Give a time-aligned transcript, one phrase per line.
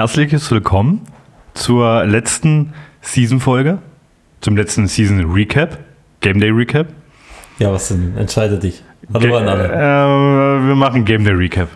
[0.00, 1.02] herzliches Willkommen
[1.52, 2.72] zur letzten
[3.02, 3.80] Season-Folge,
[4.40, 5.76] zum letzten Season-Recap,
[6.22, 6.86] Game Day Recap.
[7.58, 8.16] Ja, was denn?
[8.16, 8.82] Entscheide dich.
[9.12, 9.66] Hallo Ge an alle.
[9.66, 11.68] Äh, wir machen Game Day Recap.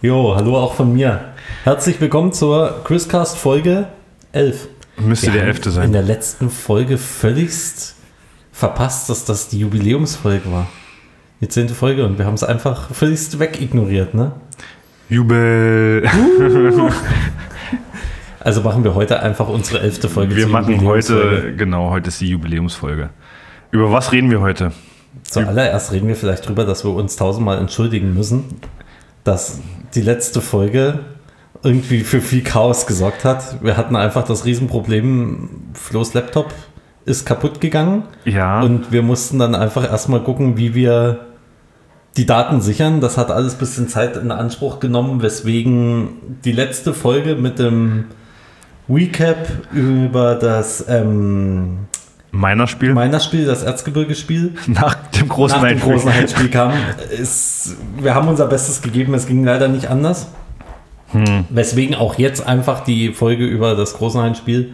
[0.00, 1.34] Jo, hallo auch von mir.
[1.64, 3.88] Herzlich willkommen zur Chriscast Folge
[4.32, 4.68] 11.
[4.96, 5.92] Müsste Wir der haben elfte In sein.
[5.92, 7.96] der letzten Folge völligst
[8.50, 10.68] verpasst, dass das die Jubiläumsfolge war.
[11.42, 14.32] Die zehnte Folge und wir haben es einfach völligst wegignoriert, ne?
[15.12, 16.08] Jubel.
[18.44, 20.34] Also machen wir heute einfach unsere elfte Folge.
[20.34, 23.10] Wir machen heute, genau, heute ist die Jubiläumsfolge.
[23.70, 24.72] Über was reden wir heute?
[25.22, 28.42] Zuallererst reden wir vielleicht drüber, dass wir uns tausendmal entschuldigen müssen,
[29.22, 29.60] dass
[29.94, 30.98] die letzte Folge
[31.62, 33.62] irgendwie für viel Chaos gesorgt hat.
[33.62, 36.52] Wir hatten einfach das Riesenproblem, Flo's Laptop
[37.04, 41.31] ist kaputt gegangen Ja, und wir mussten dann einfach erstmal gucken, wie wir
[42.16, 43.00] die Daten sichern.
[43.00, 48.06] Das hat alles ein bisschen Zeit in Anspruch genommen, weswegen die letzte Folge mit dem
[48.88, 51.86] Recap über das ähm,
[52.30, 56.72] meiner Spiel meiner Spiel, das Erzgebirge-Spiel, nach dem großen nach dem großen Heimspiel kam.
[57.10, 60.28] Ist, wir haben unser Bestes gegeben, es ging leider nicht anders.
[61.12, 61.44] Hm.
[61.50, 64.72] Weswegen auch jetzt einfach die Folge über das große Heimspiel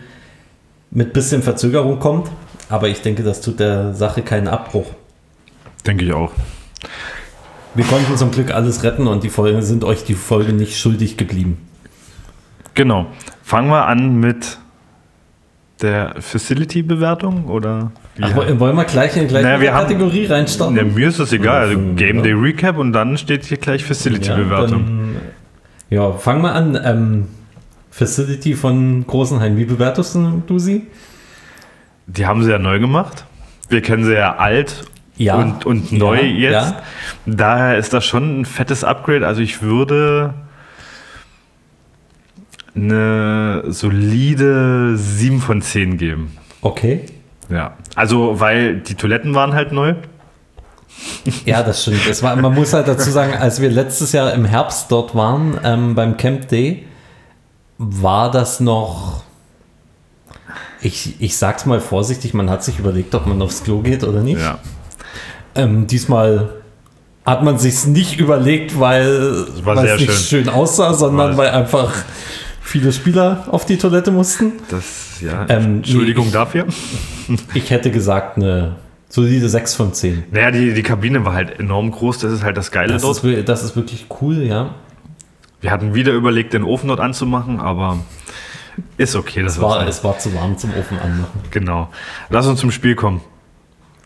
[0.91, 2.30] mit bisschen Verzögerung kommt.
[2.69, 4.86] Aber ich denke, das tut der Sache keinen Abbruch.
[5.86, 6.33] Denke ich auch.
[7.78, 11.16] Wir konnten zum Glück alles retten und die Folge sind euch die Folge nicht schuldig
[11.16, 11.58] geblieben.
[12.74, 13.06] Genau.
[13.44, 14.58] Fangen wir an mit
[15.80, 17.92] der Facility-Bewertung oder?
[18.20, 20.76] Ach, wollen wir gleich in die gleiche Naja, wir haben- Kategorie reinstarten?
[20.76, 21.68] Ja, mir ist das egal.
[21.68, 22.22] Also Ja, Game ja.
[22.22, 24.84] Day Recap und dann steht hier gleich Facility-Bewertung.
[24.84, 25.16] dann,
[25.88, 26.76] Ja, fangen wir an.
[26.84, 27.28] Ähm,
[27.92, 29.56] Facility von Großenhain.
[29.56, 30.18] Wie bewertest
[30.48, 30.88] du sie?
[32.08, 33.24] Die haben sie ja neu gemacht.
[33.68, 34.84] Wir kennen sie ja alt
[35.18, 35.34] Ja.
[35.36, 36.52] und, und Ja, neu jetzt.
[36.52, 36.83] ja.
[37.27, 39.27] Daher ist das schon ein fettes Upgrade.
[39.27, 40.34] Also ich würde
[42.74, 46.36] eine solide 7 von 10 geben.
[46.61, 47.06] Okay.
[47.51, 47.74] Ja.
[47.95, 49.95] Also, weil die Toiletten waren halt neu.
[51.45, 52.06] Ja, das stimmt.
[52.08, 55.58] Es war, man muss halt dazu sagen, als wir letztes Jahr im Herbst dort waren,
[55.64, 56.86] ähm, beim Camp Day,
[57.79, 59.23] war das noch.
[60.80, 64.23] Ich, ich sag's mal vorsichtig, man hat sich überlegt, ob man aufs Klo geht oder
[64.23, 64.40] nicht.
[64.40, 64.58] Ja.
[65.58, 66.51] Ähm, diesmal
[67.27, 71.92] hat man sich's nicht überlegt, weil, es nicht schön aussah, sondern weil einfach
[72.63, 74.52] viele Spieler auf die Toilette mussten.
[74.70, 75.45] Das, ja.
[75.48, 76.67] Ähm, Entschuldigung nee, ich- dafür.
[77.55, 78.77] Ich hätte gesagt, eine
[79.11, 80.24] solide 6 von 10.
[80.30, 82.18] Naja, die, die Kabine war halt enorm groß.
[82.18, 83.23] Das ist halt das Geile Das dort.
[83.24, 84.74] ist, das ist wirklich cool, ja.
[85.61, 87.98] Wir hatten wieder überlegt, den Ofen dort anzumachen, aber
[88.97, 89.42] ist okay.
[89.42, 91.41] Das Es war, es war zu warm zum Ofen anmachen.
[91.51, 91.89] Genau.
[92.30, 93.20] Lass uns zum Spiel kommen.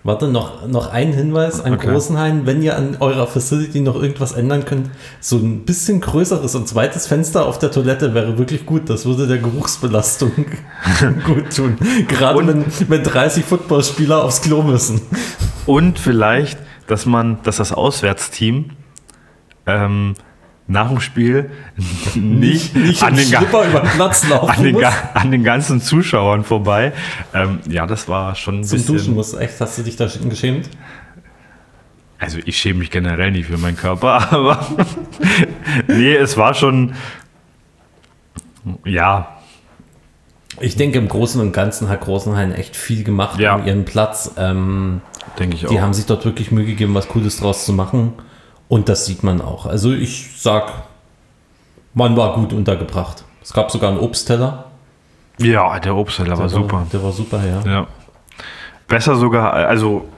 [0.04, 1.88] Warte, noch, noch ein Hinweis an Okay.
[1.92, 2.44] Großenhain.
[2.44, 4.90] Wenn ihr an eurer Facility noch irgendwas ändern könnt,
[5.20, 8.90] so ein bisschen größeres und zweites Fenster auf der Toilette wäre wirklich gut.
[8.90, 10.32] Das würde der Geruchsbelastung
[11.24, 11.76] gut tun.
[12.08, 15.00] Gerade Und- wenn, wenn 30 Footballspieler aufs Klo müssen.
[15.66, 16.58] Und vielleicht,
[16.88, 18.70] dass man, dass das Auswärtsteam
[19.66, 20.14] ähm,
[20.68, 21.50] nach dem Spiel
[22.14, 24.84] nicht, Nicht an, den, an, den
[25.14, 26.92] an den ganzen Zuschauern vorbei.
[27.34, 28.96] Ähm, ja, das war schon ein Zum bisschen.
[28.96, 29.34] Duschen muss.
[29.34, 30.68] Echt, hast du dich da geschämt?
[32.18, 34.64] Also ich schäme mich generell nicht für meinen Körper, aber
[35.88, 36.94] nee, es war schon.
[38.84, 39.38] Ja,
[40.60, 43.56] Ich denke, im Großen und Ganzen hat Großenhain echt viel gemacht Ja.
[43.56, 44.34] um ihren Platz.
[44.38, 45.00] Ähm,
[45.38, 45.80] denke ich Die auch.
[45.80, 48.12] haben sich dort wirklich Mühe gegeben, was Cooles draus zu machen.
[48.72, 49.66] Und das sieht man auch.
[49.66, 50.72] Also ich sag,
[51.92, 53.22] man war gut untergebracht.
[53.42, 54.64] Es gab sogar einen Obstteller.
[55.36, 56.86] ja, der Obstteller war Der super.
[56.90, 57.70] Der war super, ja.
[57.70, 57.86] Ja.
[58.88, 60.08] Besser sogar, also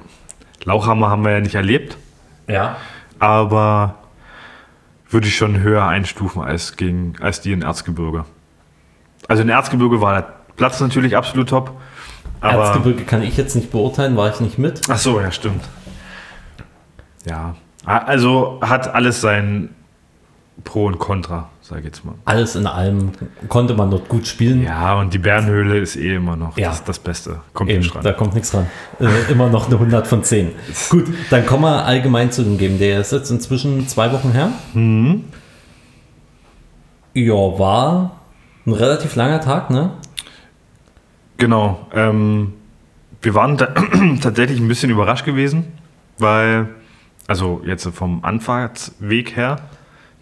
[0.62, 1.96] Lauchhammer haben wir ja nicht erlebt,
[2.46, 2.76] Ja.
[3.18, 3.96] aber
[5.10, 8.24] würde ich schon höher einstufen als, gegen, als die in Erzgebirge.
[9.26, 11.72] Also in Erzgebirge war der Platz natürlich absolut top.
[12.40, 14.82] Erzgebirge kann ich jetzt nicht beurteilen, war ich nicht mit.
[14.88, 15.64] Ach so, ja, stimmt.
[17.26, 19.70] Ja, also hat alles sein
[20.62, 22.14] Pro und Contra, sag ich jetzt mal.
[22.24, 23.10] Alles in allem
[23.48, 24.62] konnte man dort gut spielen.
[24.62, 26.68] Ja, und die Bärenhöhle ist eh immer noch Ja.
[26.68, 27.40] das, das Beste.
[27.52, 28.66] Kommt Eben, nicht da kommt nichts dran.
[29.00, 30.52] Äh, immer noch eine 100 von 10.
[30.90, 32.78] Gut, dann kommen wir allgemein zu dem Game.
[32.78, 34.50] Der ist jetzt inzwischen zwei Wochen her.
[34.74, 35.24] Mhm.
[37.14, 38.20] Ja, war
[38.66, 39.90] ein relativ langer Tag, ne?
[41.36, 41.86] Genau.
[41.92, 42.54] Ähm,
[43.22, 43.66] wir waren da
[44.20, 45.64] tatsächlich ein bisschen überrascht gewesen,
[46.18, 46.68] weil,
[47.26, 49.56] also jetzt vom Anfahrtsweg her,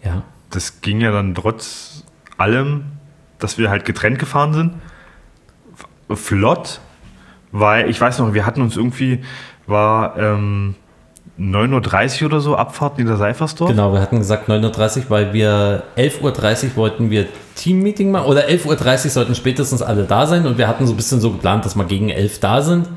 [0.03, 0.23] Ja.
[0.49, 2.03] das ging ja dann trotz
[2.37, 2.85] allem,
[3.39, 4.73] dass wir halt getrennt gefahren sind,
[6.13, 6.79] flott,
[7.51, 9.21] weil ich weiß noch, wir hatten uns irgendwie,
[9.67, 10.75] war ähm,
[11.39, 13.69] 9.30 Uhr oder so Abfahrt Niederseifersdorf.
[13.71, 16.21] Genau, wir hatten gesagt 9.30 Uhr, weil wir 11.30
[16.71, 18.27] Uhr wollten wir Teammeeting machen.
[18.27, 18.67] Oder 11.30
[19.05, 20.45] Uhr sollten spätestens alle da sein.
[20.45, 22.87] Und wir hatten so ein bisschen so geplant, dass wir gegen 11 da sind,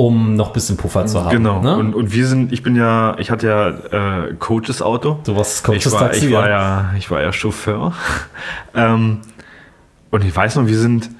[0.00, 1.30] um noch ein bisschen Puffer zu haben.
[1.30, 1.60] Genau.
[1.60, 1.76] Ne?
[1.76, 5.18] Und, und wir sind, ich bin ja, ich hatte ja äh, Coaches Auto.
[5.24, 6.58] du warst Ich Coaches war, Taxi, ich, war ja.
[6.58, 7.92] ja, ich war ja Chauffeur.
[8.74, 9.18] ähm,
[10.10, 11.10] und ich weiß noch, wir sind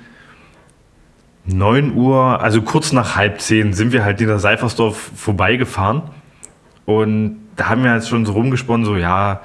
[1.45, 6.01] 9 Uhr, also kurz nach halb zehn, sind wir halt in der Seifersdorf vorbeigefahren.
[6.87, 9.43] Und da haben wir jetzt schon so rumgesponnen, so ja,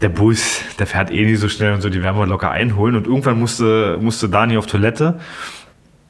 [0.00, 2.96] der Bus, der fährt eh nicht so schnell und so, die werden wir locker einholen.
[2.96, 5.20] Und irgendwann musste, musste Dani auf Toilette.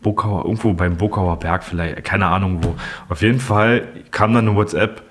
[0.08, 2.75] Bokauer, irgendwo beim Bokauer Berg vielleicht, keine Ahnung wo.
[3.08, 5.02] Auf jeden Fall kam dann eine WhatsApp,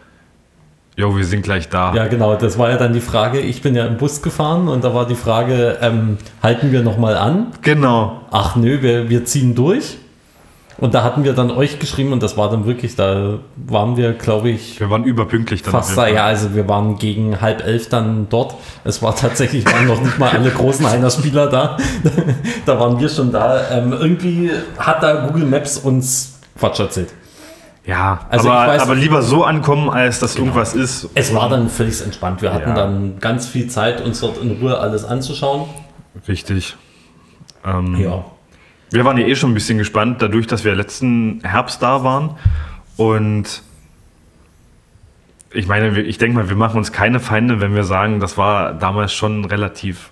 [0.95, 1.93] jo, wir sind gleich da.
[1.93, 3.39] Ja, genau, das war ja dann die Frage.
[3.39, 7.15] Ich bin ja im Bus gefahren und da war die Frage, ähm, halten wir nochmal
[7.15, 7.47] an?
[7.61, 8.21] Genau.
[8.31, 9.97] Ach nö, wir, wir ziehen durch.
[10.79, 14.13] Und da hatten wir dann euch geschrieben und das war dann wirklich, da waren wir,
[14.13, 15.71] glaube ich, Wir waren überpünktlich dann.
[15.71, 16.07] fast da.
[16.07, 18.53] Ja, also wir waren gegen halb elf dann dort.
[18.83, 21.77] Es war tatsächlich, waren noch nicht mal alle großen Heiner-Spieler da.
[22.67, 23.71] da waren wir schon da.
[23.71, 27.09] Ähm, irgendwie hat da Google Maps uns Quatsch erzählt.
[27.83, 31.09] Ja, Also aber, weiß- aber lieber so ankommen, als dass irgendwas ist.
[31.15, 32.41] Es war dann völlig entspannt.
[32.43, 32.75] Wir hatten Ja.
[32.75, 35.63] dann ganz viel Zeit, uns dort in Ruhe alles anzuschauen.
[36.27, 36.75] Richtig.
[37.65, 38.25] Ähm, Ja.
[38.91, 42.37] Wir waren ja eh schon ein bisschen gespannt, dadurch, dass wir letzten Herbst da waren.
[42.95, 43.61] Und
[45.53, 48.73] ich meine, ich denke mal, wir machen uns keine Feinde, wenn wir sagen, das war
[48.73, 50.11] damals schon relativ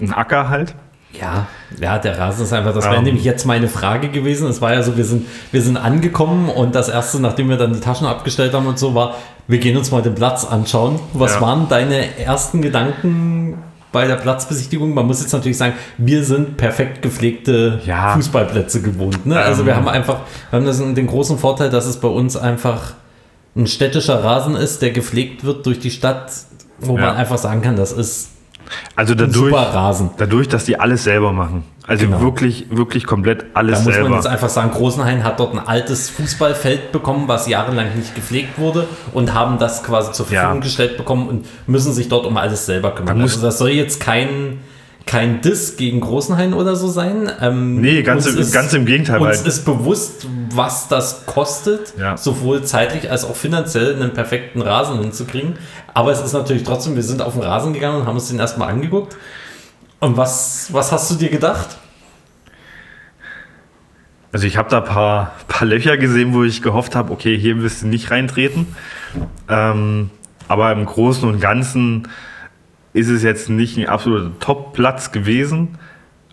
[0.00, 0.74] ein Acker halt.
[1.20, 1.46] Ja,
[1.78, 3.04] ja, der Rasen ist einfach, das wäre Ähm.
[3.04, 4.48] nämlich jetzt meine Frage gewesen.
[4.48, 7.74] Es war ja so, wir sind, wir sind angekommen und das erste, nachdem wir dann
[7.74, 9.16] die Taschen abgestellt haben und so, war,
[9.46, 10.98] wir gehen uns mal den Platz anschauen.
[11.12, 11.40] Was Ja.
[11.42, 13.58] waren deine ersten Gedanken
[13.92, 14.92] bei der Platzbesichtigung?
[14.94, 18.14] Man muss jetzt natürlich sagen, wir sind perfekt gepflegte Ja.
[18.14, 19.26] Fußballplätze gewohnt.
[19.26, 19.38] Ne?
[19.38, 19.66] Also Ähm.
[19.68, 22.94] wir haben einfach, wir haben das, den großen Vorteil, dass es bei uns einfach
[23.54, 26.32] ein städtischer Rasen ist, der gepflegt wird durch die Stadt,
[26.80, 27.02] wo Ja.
[27.06, 28.30] man einfach sagen kann, das ist
[28.96, 30.10] Also dadurch, super Rasen.
[30.18, 31.64] dadurch, dass die alles selber machen.
[31.86, 32.20] Also Genau.
[32.20, 34.14] wirklich, wirklich komplett Da alles muss man selber.
[34.16, 38.86] jetzt einfach sagen, Großenhain hat dort ein altes Fußballfeld bekommen, was jahrelang nicht gepflegt wurde
[39.12, 40.60] und haben das quasi zur Verfügung Ja.
[40.60, 43.18] gestellt bekommen und müssen sich dort um alles selber kümmern.
[43.20, 44.60] muss- also das soll jetzt kein,
[45.06, 47.30] kein Diss gegen Großenhain oder so sein.
[47.40, 52.16] Ähm, Nee, ganz im- ganz im Gegenteil, Uns ist bewusst, was das kostet, Ja.
[52.16, 55.54] sowohl zeitlich als auch finanziell einen perfekten Rasen hinzukriegen.
[55.94, 58.38] Aber es ist natürlich trotzdem, wir sind auf den Rasen gegangen und haben uns den
[58.38, 59.16] erstmal angeguckt.
[60.00, 61.78] Und was, was hast du dir gedacht?
[64.32, 67.60] Also ich habe da ein paar, paar Löcher gesehen, wo ich gehofft habe, okay, hier
[67.62, 68.66] wirst du nicht reintreten.
[69.48, 70.10] Ähm,
[70.48, 72.08] aber im Großen und Ganzen
[72.92, 75.78] ist es jetzt nicht ein absoluter Top-Platz gewesen,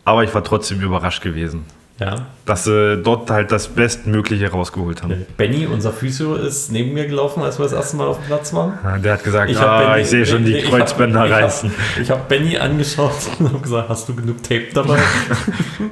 [0.06, 1.66] aber ich war trotzdem überrascht gewesen,
[2.00, 2.16] Ja.
[2.46, 5.25] dass sie dort halt das Bestmögliche rausgeholt haben.
[5.38, 8.54] Benny, unser Physio, ist neben mir gelaufen, als wir das erste Mal auf dem Platz
[8.54, 8.74] waren.
[8.84, 11.31] Ja, Der hat gesagt, hab ah, Benny- ich sehe schon die ich hab- Kreuzbänder ich
[11.34, 11.72] hab- reißen.
[12.01, 14.98] Ich habe Benny angeschaut und habe gesagt, hast du genug Tape dabei?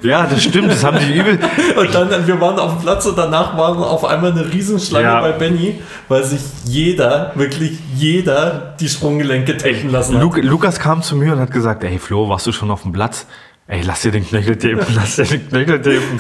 [0.02, 1.40] Ja, das stimmt, das haben die übel.
[1.78, 5.22] Und dann, wir waren auf dem Platz und danach war auf einmal eine Riesenschlange Ja.
[5.22, 5.80] bei Benny,
[6.10, 10.22] weil sich jeder, wirklich jeder, die Sprunggelenke tapen lassen hat.
[10.22, 12.92] Lu Lukas kam zu mir und hat gesagt, ey Flo, warst du schon auf dem
[12.92, 13.26] Platz?
[13.68, 16.20] Ey, lass dir den Knöchel tapen, lass dir den Knöchel tapen.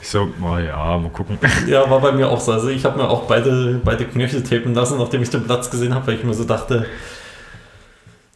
[0.00, 1.38] Ich so, oh ja, mal gucken.
[1.66, 2.52] Ja, war bei mir auch so.
[2.52, 5.94] Also ich habe mir auch beide, beide Knöchel tapen lassen, nachdem ich den Platz gesehen
[5.94, 6.86] habe, weil ich mir so dachte,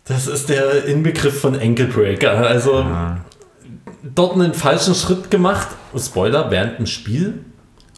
[0.06, 2.30] das ist der Inbegriff von Ankle Breaker.
[2.46, 3.18] Also Ja.
[4.02, 5.68] dort einen falschen Schritt gemacht.
[5.98, 7.44] Spoiler, während dem Spiel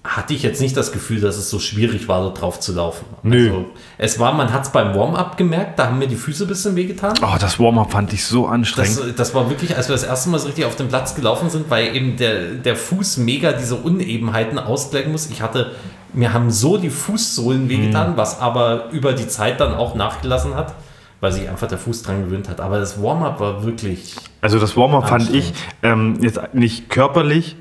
[0.05, 3.05] hatte ich jetzt nicht das Gefühl, dass es so schwierig war, dort drauf zu laufen.
[3.25, 3.49] Nö.
[3.49, 3.65] Also,
[3.99, 6.77] es war, man hat es beim Warm-up gemerkt, da haben mir die Füße ein bisschen
[6.77, 7.15] wehgetan.
[7.21, 8.99] Oh, das Warm-up fand ich so anstrengend.
[8.99, 11.51] Das, das war wirklich, als wir das erste Mal so richtig auf den Platz gelaufen
[11.51, 15.29] sind, weil eben der, der Fuß mega diese Unebenheiten ausgleichen muss.
[15.31, 15.73] Ich hatte,
[16.13, 20.75] mir haben so die Fußsohlen wehgetan, was aber über die Zeit dann auch nachgelassen hat,
[21.21, 22.61] weil sich einfach der Fuß dran gewöhnt hat.
[22.61, 24.15] Aber das Warm-up war wirklich.
[24.41, 25.53] also das Warm-up fand ich
[25.83, 27.57] ähm, jetzt nicht körperlich,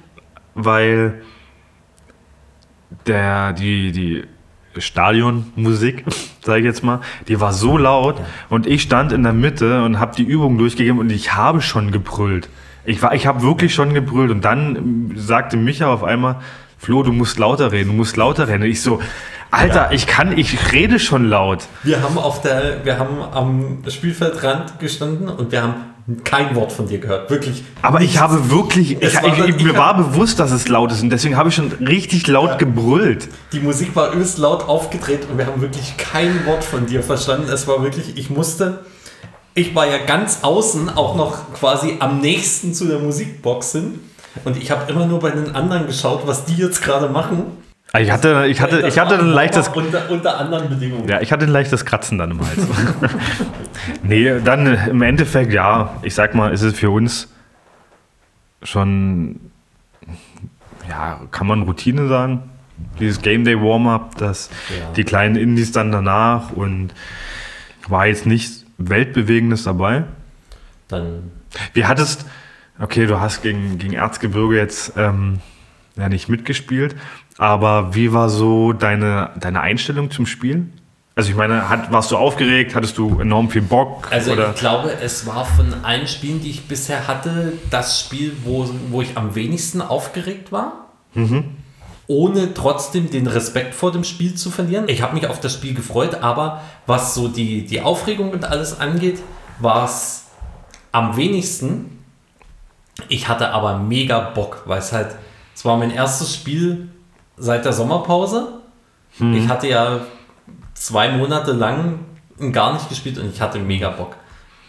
[0.53, 1.21] weil
[3.07, 4.23] der, die, die
[4.77, 6.05] Stadionmusik,
[6.43, 8.15] sage ich jetzt mal, die war so laut
[8.49, 11.91] und ich stand in der Mitte und habe die Übung durchgegeben und ich habe schon
[11.91, 12.49] gebrüllt.
[12.85, 16.37] Ich, war, ich habe wirklich schon gebrüllt und dann ähm, sagte Micha auf einmal,
[16.77, 18.63] Flo, du musst lauter reden, du musst lauter reden.
[18.63, 19.01] Und ich so,
[19.49, 21.67] Alter, ich kann, ich rede schon laut.
[21.83, 25.73] Wir haben auf der, wir haben am Spielfeldrand gestanden und wir haben
[26.23, 27.29] kein Wort von dir gehört.
[27.29, 27.63] Wirklich.
[27.81, 31.01] Aber ich habe wirklich, ich, war ich, ich, mir war bewusst, dass es laut ist
[31.01, 33.27] und deswegen habe ich schon richtig laut gebrüllt.
[33.51, 37.49] Die Musik war übelst laut aufgedreht und wir haben wirklich kein Wort von dir verstanden.
[37.51, 38.85] Es war wirklich, ich musste,
[39.53, 43.99] ich war ja ganz außen, auch noch quasi am nächsten zu der Musikbox hin.
[44.45, 47.66] Und ich habe immer nur bei den anderen geschaut, was die jetzt gerade machen.
[47.93, 51.07] Ah, Ich hatte, ich hatte, ich hatte ein leichtes, Unter, unter anderen Bedingungen.
[51.07, 52.59] ja, ich hatte ein leichtes Kratzen dann im Hals.
[54.03, 57.29] nee, dann im Endeffekt, ja, ich sag mal, ist es für uns
[58.63, 59.39] schon,
[60.89, 62.43] ja, kann man Routine sagen?
[62.99, 64.91] Dieses Game Day Warm-up, das, Ja.
[64.93, 66.89] die kleinen Indies dann danach und
[67.87, 70.03] war jetzt nichts Weltbewegendes dabei.
[70.87, 71.31] Dann
[71.73, 72.25] Wie hattest,
[72.79, 75.39] okay, du hast gegen, gegen Erzgebirge jetzt ähm,
[75.95, 76.95] ja nicht mitgespielt,
[77.37, 80.67] aber wie war so deine, deine Einstellung zum Spiel?
[81.15, 84.07] Also ich meine, hat, warst du aufgeregt, hattest du enorm viel Bock?
[84.11, 84.51] Also oder?
[84.51, 89.01] ich glaube, es war von allen Spielen, die ich bisher hatte, das Spiel, wo, wo
[89.01, 90.89] ich am wenigsten aufgeregt war.
[92.05, 94.85] Ohne trotzdem den Respekt vor dem Spiel zu verlieren.
[94.87, 98.79] Ich habe mich auf das Spiel gefreut, aber was so die, die Aufregung und alles
[98.79, 99.19] angeht,
[99.59, 100.27] war es
[100.91, 102.03] am wenigsten.
[103.09, 105.15] Ich hatte aber mega Bock, weil es halt,
[105.55, 106.89] es war mein erstes Spiel
[107.37, 108.59] seit der Sommerpause.
[109.19, 110.01] Ich hatte ja
[110.73, 111.99] zwei Monate lang
[112.51, 114.15] gar nicht gespielt und ich hatte mega Bock.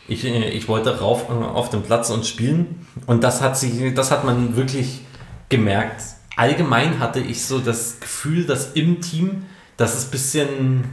[0.07, 3.95] Ich, äh, ich wollte rauf äh, auf den Platz und spielen und das hat sich,
[3.95, 5.01] das hat man wirklich
[5.49, 6.03] gemerkt.
[6.37, 9.47] Allgemein hatte ich so das Gefühl, dass im Team,
[9.77, 10.85] dass es ein bisschen,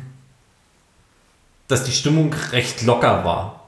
[1.68, 3.65] dass die Stimmung recht locker war.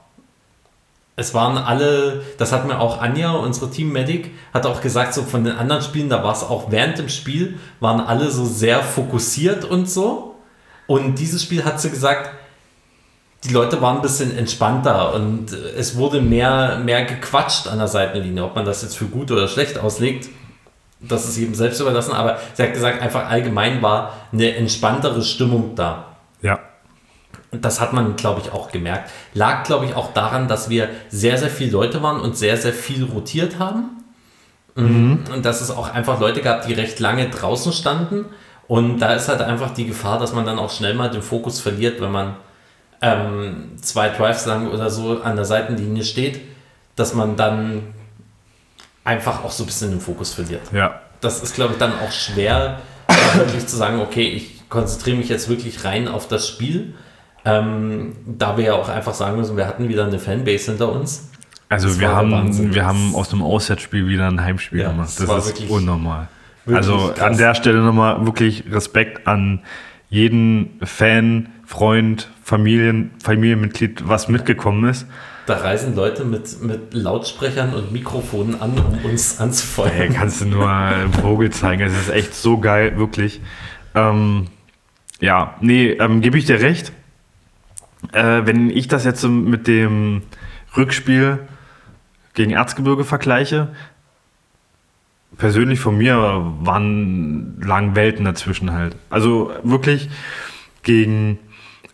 [1.18, 5.42] Es waren alle, das hat mir auch Anja, unsere Team-Medic, hat auch gesagt, so von
[5.42, 9.64] den anderen Spielen, da war es auch während dem Spiel, waren alle so sehr fokussiert
[9.64, 10.36] und so.
[10.86, 12.30] Und dieses Spiel hat sie gesagt,
[13.44, 18.44] die Leute waren ein bisschen entspannter und es wurde mehr, mehr gequatscht an der Seitenlinie.
[18.44, 20.28] Ob man das jetzt für gut oder schlecht auslegt,
[21.00, 22.12] das ist jedem selbst überlassen.
[22.12, 26.16] Aber sie hat gesagt, einfach allgemein war eine entspanntere Stimmung da.
[26.42, 26.58] ja,
[27.50, 29.10] Und das hat man, glaube ich, auch gemerkt.
[29.34, 32.74] Lag, glaube ich, auch daran, dass wir sehr, sehr viele Leute waren und sehr, sehr
[32.74, 33.90] viel rotiert haben.
[35.34, 38.26] Und dass es auch einfach Leute gab, die recht lange draußen standen.
[38.66, 41.58] Und da ist halt einfach die Gefahr, dass man dann auch schnell mal den Fokus
[41.60, 42.36] verliert, wenn man
[43.00, 46.40] ähm, zwei Drives lang oder so an der Seitenlinie steht,
[46.96, 47.94] dass man dann
[49.04, 52.12] einfach auch so ein bisschen den Fokus verliert ja, das ist, glaube ich, dann auch
[52.12, 56.94] schwer, da wirklich zu sagen, okay, ich konzentriere mich jetzt wirklich rein auf das Spiel.
[57.50, 61.30] Ähm, da wir ja auch einfach sagen müssen, wir hatten wieder eine Fanbase hinter uns.
[61.68, 65.08] also Das wir haben, wir haben aus einem Auswärtsspiel wieder ein Heimspiel Ja, gemacht.
[65.08, 66.28] das Das war ist wirklich- unnormal.
[66.66, 67.20] Also krass.
[67.20, 69.60] an der Stelle nochmal wirklich Respekt an
[70.10, 75.06] jeden Fan, Freund, Familien, Familienmitglied, was mitgekommen ist.
[75.46, 80.12] Da reisen Leute mit, mit Lautsprechern und Mikrofonen an, um uns Ey, anzufeuern.
[80.12, 81.82] kannst du nur einen Vogel zeigen.
[81.82, 83.40] Es ist echt so geil, wirklich.
[83.94, 84.48] Ähm,
[85.20, 86.92] ja, nee, ähm, gebe ich dir recht.
[88.12, 90.22] Äh, wenn ich das jetzt mit dem
[90.76, 91.40] Rückspiel
[92.34, 93.68] gegen Erzgebirge vergleiche,
[95.36, 96.16] persönlich von mir
[96.60, 98.96] waren lagen Welten dazwischen halt.
[99.10, 100.08] Also wirklich
[100.82, 101.38] gegen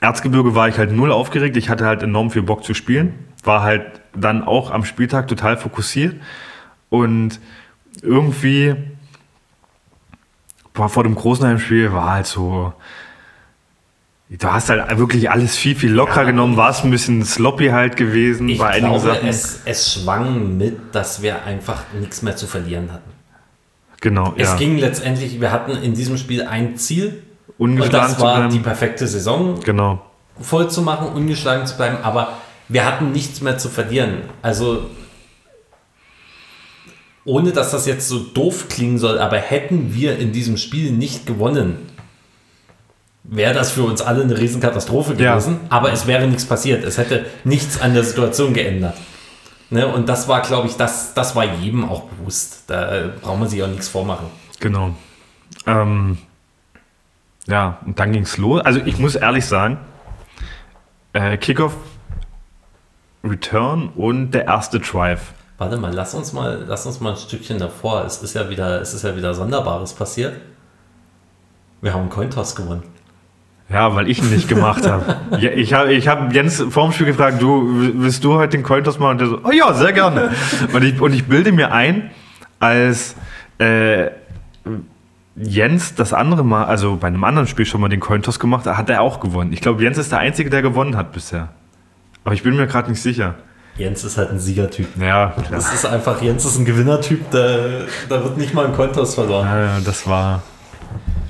[0.00, 1.56] Erzgebirge war ich halt null aufgeregt.
[1.56, 3.14] Ich hatte halt enorm viel Bock zu spielen.
[3.42, 6.14] War halt dann auch am Spieltag total fokussiert.
[6.90, 7.40] Und
[8.02, 8.74] irgendwie
[10.74, 12.72] war vor dem großen Heimspiel war halt so.
[14.30, 16.30] Du hast halt wirklich alles viel, viel locker Ja.
[16.30, 19.28] genommen, warst ein bisschen sloppy halt gewesen Ich bei einigen glaube, Sachen.
[19.28, 23.10] es, es schwang mit, dass wir einfach nichts mehr zu verlieren hatten.
[24.00, 24.56] genau, Es ja.
[24.56, 27.22] ging letztendlich, wir hatten in diesem Spiel ein Ziel
[27.58, 29.60] und Ungeschlagen das zu war die perfekte Saison.
[29.60, 30.02] Genau.
[30.40, 32.38] voll zu machen, ungeschlagen zu bleiben, aber
[32.68, 34.22] wir hatten nichts mehr zu verlieren.
[34.42, 34.86] Also
[37.26, 41.26] ohne dass das jetzt so doof klingen soll, aber hätten wir in diesem Spiel nicht
[41.26, 41.76] gewonnen,
[43.24, 45.32] wäre das für uns alle eine Riesenkatastrophe Ja.
[45.32, 45.60] gewesen.
[45.70, 46.84] Aber es wäre nichts passiert.
[46.84, 48.96] Es hätte nichts an der Situation geändert.
[49.70, 49.86] Ne?
[49.88, 52.64] Und das war, glaube ich, das, das war jedem auch bewusst.
[52.66, 54.26] Da äh, braucht man sich auch nichts vormachen.
[54.60, 54.94] Genau.
[55.66, 56.18] Ähm,
[57.46, 58.60] ja, und dann ging's los.
[58.60, 59.78] Also ich muss ehrlich sagen,
[61.14, 61.74] äh, Kickoff,
[63.24, 65.32] Return und der erste Drive.
[65.56, 68.04] Warte mal, lass uns mal, lass uns mal ein Stückchen davor.
[68.04, 70.34] Es ist ja wieder, es ist ja wieder Sonderbares passiert.
[71.80, 72.82] Wir haben einen Cointoss gewonnen.
[73.70, 75.16] Ja, weil ich ihn nicht gemacht habe.
[75.38, 78.98] Ja, ich habe ich hab Jens vorm Spiel gefragt, du, willst du heute den Cointoss
[78.98, 79.12] machen?
[79.12, 80.30] Und der so, oh ja, sehr gerne.
[80.72, 82.10] Und ich, und ich bilde mir ein,
[82.60, 83.16] als
[83.58, 84.10] äh,
[85.36, 88.76] Jens das andere Mal, also bei einem anderen Spiel schon mal den Cointoss gemacht hat,
[88.76, 89.52] hat er auch gewonnen.
[89.52, 91.48] Ich glaube, Jens ist der Einzige, der gewonnen hat bisher.
[92.24, 93.34] Aber ich bin mir gerade nicht sicher.
[93.76, 94.86] Jens ist halt ein Siegertyp.
[95.00, 95.46] Ja, klar.
[95.50, 97.58] Das ist einfach, Jens ist ein Gewinnertyp, da,
[98.08, 99.46] da wird nicht mal ein Cointoss verloren.
[99.46, 100.42] Ja, das war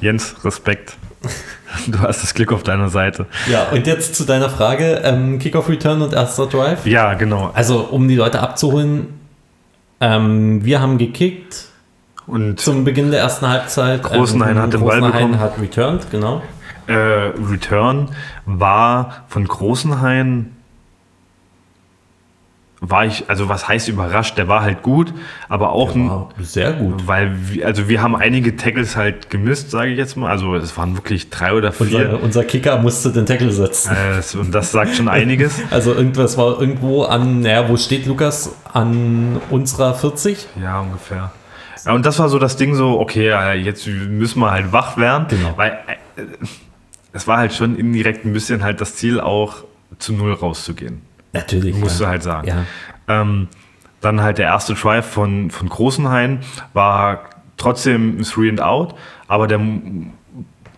[0.00, 0.98] Jens, Respekt.
[1.88, 3.26] Du hast das Glück auf deiner Seite.
[3.50, 6.86] Ja, und jetzt zu deiner Frage, ähm, Kickoff Return und erster Drive.
[6.86, 7.50] Ja, genau.
[7.52, 9.08] Also, um die Leute abzuholen,
[10.00, 11.66] ähm, wir haben gekickt
[12.26, 14.02] Und Zum Beginn der ersten Halbzeit.
[14.02, 15.40] Großenhain hat den Ball bekommen.
[15.40, 16.42] hat returned, genau.
[16.86, 18.10] äh, Return
[18.46, 20.54] war von Großenhain
[22.90, 25.12] war ich, also was heißt überrascht, der war halt gut,
[25.48, 25.94] aber auch
[26.38, 27.06] sehr gut.
[27.06, 30.30] weil wir, also wir haben einige Tackles halt gemisst, sage ich jetzt mal.
[30.30, 32.10] Also es waren wirklich drei oder vier.
[32.10, 33.94] Unser, unser Kicker musste den Tackle setzen.
[33.94, 35.60] Äh, und das sagt schon einiges.
[35.70, 38.54] Also irgendwas war irgendwo an, naja, wo steht Lukas?
[38.72, 40.46] An unserer 40?
[40.60, 41.32] Ja, ungefähr.
[41.84, 45.26] Ja, und das war so das Ding so, okay, jetzt müssen wir halt wach werden.
[45.28, 45.54] Genau.
[45.56, 45.78] Weil
[46.16, 46.22] äh,
[47.12, 49.64] es war halt schon indirekt ein bisschen halt das Ziel, auch
[49.98, 51.02] zu Null rauszugehen.
[51.34, 51.76] Natürlich.
[51.76, 52.06] Musst ja.
[52.06, 52.48] du halt sagen.
[52.48, 52.64] Ja.
[53.08, 53.48] Ähm,
[54.00, 56.40] dann halt der erste Drive von, von Großenhain
[56.72, 57.24] war
[57.56, 58.94] trotzdem ein Three and Out,
[59.28, 59.60] aber der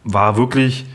[0.05, 0.87] war wirklich,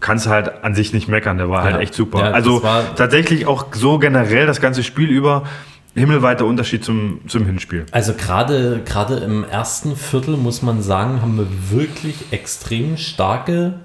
[0.00, 1.72] kannst du halt an sich nicht meckern, der war Ja.
[1.72, 2.20] halt echt super.
[2.20, 2.62] Ja, also
[2.96, 5.44] tatsächlich auch so generell das ganze Spiel über
[5.94, 7.86] himmelweiter Unterschied zum, zum Hinspiel.
[7.90, 13.80] Also gerade gerade im ersten Viertel muss man sagen, haben wir wirklich extrem starke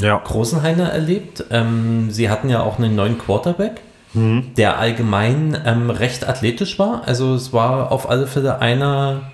[0.00, 0.16] Ja.
[0.24, 1.44] Großenhainer erlebt.
[1.50, 4.54] Ähm, sie hatten ja auch einen neuen Quarterback, Mhm.
[4.56, 7.02] der allgemein ähm, recht athletisch war.
[7.06, 9.30] Also es war auf alle Fälle einer,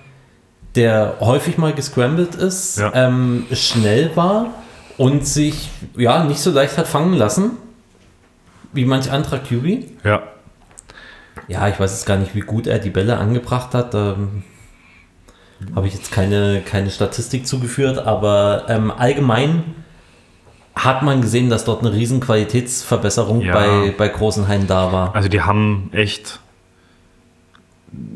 [0.74, 2.92] der häufig mal gescrambled ist, Ja.
[2.94, 4.46] ähm, schnell war
[4.98, 7.52] und sich ja nicht so leicht hat fangen lassen
[8.74, 9.84] wie manch anderer QB.
[10.04, 10.22] Ja.
[11.48, 13.94] Ja, ich weiß jetzt gar nicht, wie gut er die Bälle angebracht hat.
[13.94, 14.16] Da
[15.74, 19.62] habe ich jetzt keine, keine Statistik zugeführt, aber ähm, allgemein
[20.76, 23.54] hat man gesehen, dass dort eine riesen Qualitätsverbesserung Ja.
[23.54, 25.14] bei, bei Großenhain da war.
[25.16, 26.38] Also die haben echt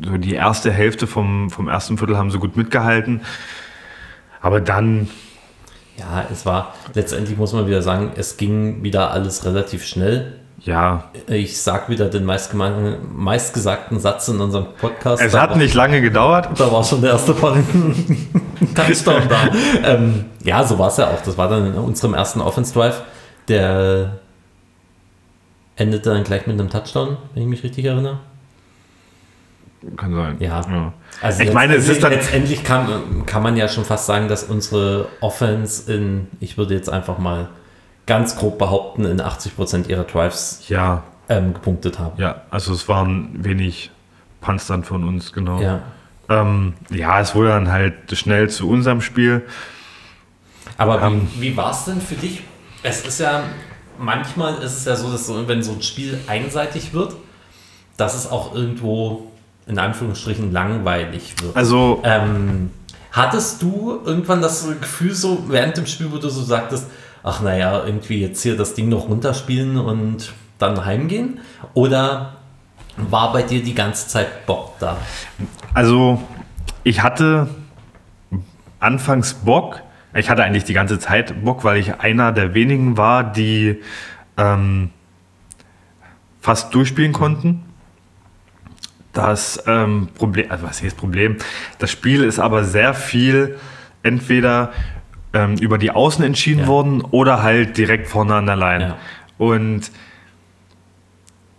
[0.05, 3.21] so die erste Hälfte vom, vom ersten Viertel haben sie gut mitgehalten.
[4.41, 5.09] Aber dann,
[5.97, 10.39] Ja, es war, letztendlich muss man wieder sagen, es ging wieder alles relativ schnell.
[10.63, 15.21] Ja, Ich sag wieder den meistgesagten Satz in unserem Podcast.
[15.23, 16.49] es hat war- nicht lange gedauert.
[16.59, 17.33] Da war schon der erste.
[18.75, 19.49] Touchdown da.
[19.83, 21.21] Ähm, ja, so war es ja auch.
[21.21, 23.01] Das war dann in unserem ersten Offense Drive.
[23.47, 24.19] Der
[25.75, 28.19] endete dann gleich mit einem Touchdown, wenn ich mich richtig erinnere.
[29.97, 30.35] Kann sein.
[30.39, 30.61] Ja.
[31.23, 34.43] Also Ich meine, es ist dann- letztendlich kann, kann man ja schon fast sagen, dass
[34.43, 37.49] unsere Offense in, ich würde jetzt einfach mal
[38.05, 42.19] ganz grob behaupten, in 80% ihrer Drives Ja, ähm, gepunktet haben.
[42.19, 43.91] ja, also es waren wenig
[44.41, 45.61] Punts dann von uns, genau.
[45.61, 45.81] Ja.
[46.29, 49.45] Ähm, ja, es wurde dann halt schnell zu unserem Spiel.
[50.77, 52.43] Aber Ähm, wie, wie war es denn für dich?
[52.83, 53.43] Es ist ja,
[53.99, 57.15] manchmal ist es ja so, dass so, wenn so ein Spiel einseitig wird,
[57.97, 59.31] dass es auch irgendwo
[59.67, 61.55] in Anführungsstrichen langweilig wird.
[61.55, 62.71] Also, Ähm,
[63.11, 66.87] hattest du irgendwann das Gefühl so während dem Spiel, wo du so sagtest,
[67.23, 71.39] ach naja, irgendwie jetzt hier das Ding noch runterspielen und dann heimgehen?
[71.73, 72.37] Oder
[72.97, 74.97] war bei dir die ganze Zeit Bock da?
[75.73, 76.21] also
[76.83, 77.47] ich hatte
[78.79, 79.81] anfangs Bock.
[80.13, 83.81] Ich hatte eigentlich die ganze Zeit Bock, weil ich einer der wenigen war, die
[84.37, 84.89] ähm,
[86.41, 87.63] fast durchspielen konnten.
[89.13, 91.37] Das ähm, Problem, also was heißt Problem?
[91.79, 93.57] Das Spiel ist aber sehr viel
[94.03, 94.71] entweder
[95.33, 96.67] ähm, über die Außen entschieden Ja.
[96.67, 98.83] worden oder halt direkt vorne an der Line.
[98.83, 98.97] Ja.
[99.37, 99.91] Und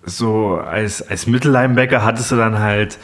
[0.04, 2.98] so als, als Mittellinebacker hattest du dann halt,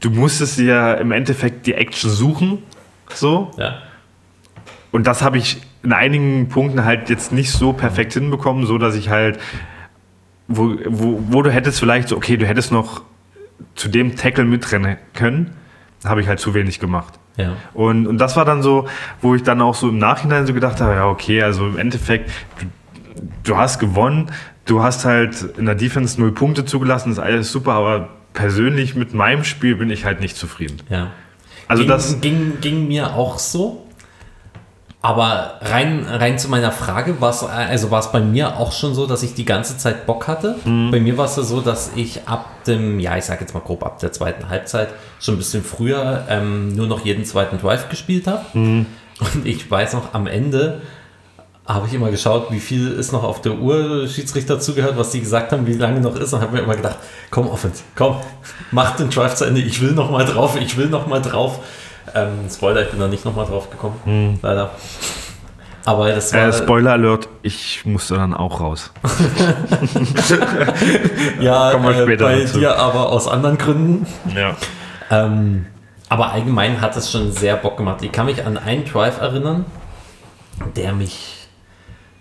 [0.00, 2.62] du musstest dir im Endeffekt die Action suchen,
[3.12, 3.50] so.
[3.58, 3.78] Ja.
[4.90, 8.94] Und das habe ich in einigen Punkten halt jetzt nicht so perfekt hinbekommen, so dass
[8.94, 9.38] ich halt,
[10.48, 13.02] wo, wo, wo du hättest vielleicht so, okay, du hättest noch
[13.74, 15.54] zu dem Tackle mitrennen können,
[16.04, 17.14] habe ich halt zu wenig gemacht.
[17.36, 17.54] Ja.
[17.72, 18.86] Und, und das war dann so,
[19.20, 22.30] wo ich dann auch so im Nachhinein so gedacht habe, ja, okay, also im Endeffekt,
[22.60, 22.66] du,
[23.44, 24.30] du hast gewonnen,
[24.66, 29.14] du hast halt in der Defense null Punkte zugelassen, ist alles super, aber persönlich mit
[29.14, 30.76] meinem Spiel bin ich halt nicht zufrieden.
[30.88, 31.10] Ja.
[31.68, 33.83] Also ging, das- ging, ging mir auch so.
[35.04, 38.94] Aber rein, rein zu meiner Frage, war es also war es bei mir auch schon
[38.94, 40.56] so, dass ich die ganze Zeit Bock hatte.
[40.64, 40.90] Mhm.
[40.90, 43.60] Bei mir war es ja so, dass ich ab dem, ja, ich sage jetzt mal
[43.60, 44.88] grob ab der zweiten Halbzeit
[45.20, 48.46] schon ein bisschen früher ähm, nur noch jeden zweiten Drive gespielt habe.
[48.54, 48.86] Mhm.
[49.20, 50.80] Und ich weiß noch, am Ende
[51.66, 55.20] habe ich immer geschaut, wie viel ist noch auf der Uhr, Schiedsrichter zugehört, was die
[55.20, 56.96] gesagt haben, wie lange noch ist und habe mir immer gedacht,
[57.30, 58.16] komm Offense, komm,
[58.70, 61.60] mach den Drive zu Ende, ich will noch mal drauf, ich will noch mal drauf.
[62.14, 64.70] Ähm, Spoiler, ich bin da nicht noch mal drauf gekommen, leider.
[65.86, 66.50] Aber das war, Hm.
[66.50, 68.90] Äh, Spoiler Alert, ich musste dann auch raus.
[71.40, 72.58] ja, kommen wir äh, bei dazu.
[72.58, 74.06] dir aber aus anderen Gründen.
[74.34, 74.56] Ja.
[75.10, 75.66] Ähm,
[76.08, 78.02] aber allgemein hat es schon sehr Bock gemacht.
[78.02, 79.64] Ich kann mich an einen Drive erinnern,
[80.76, 81.48] der mich,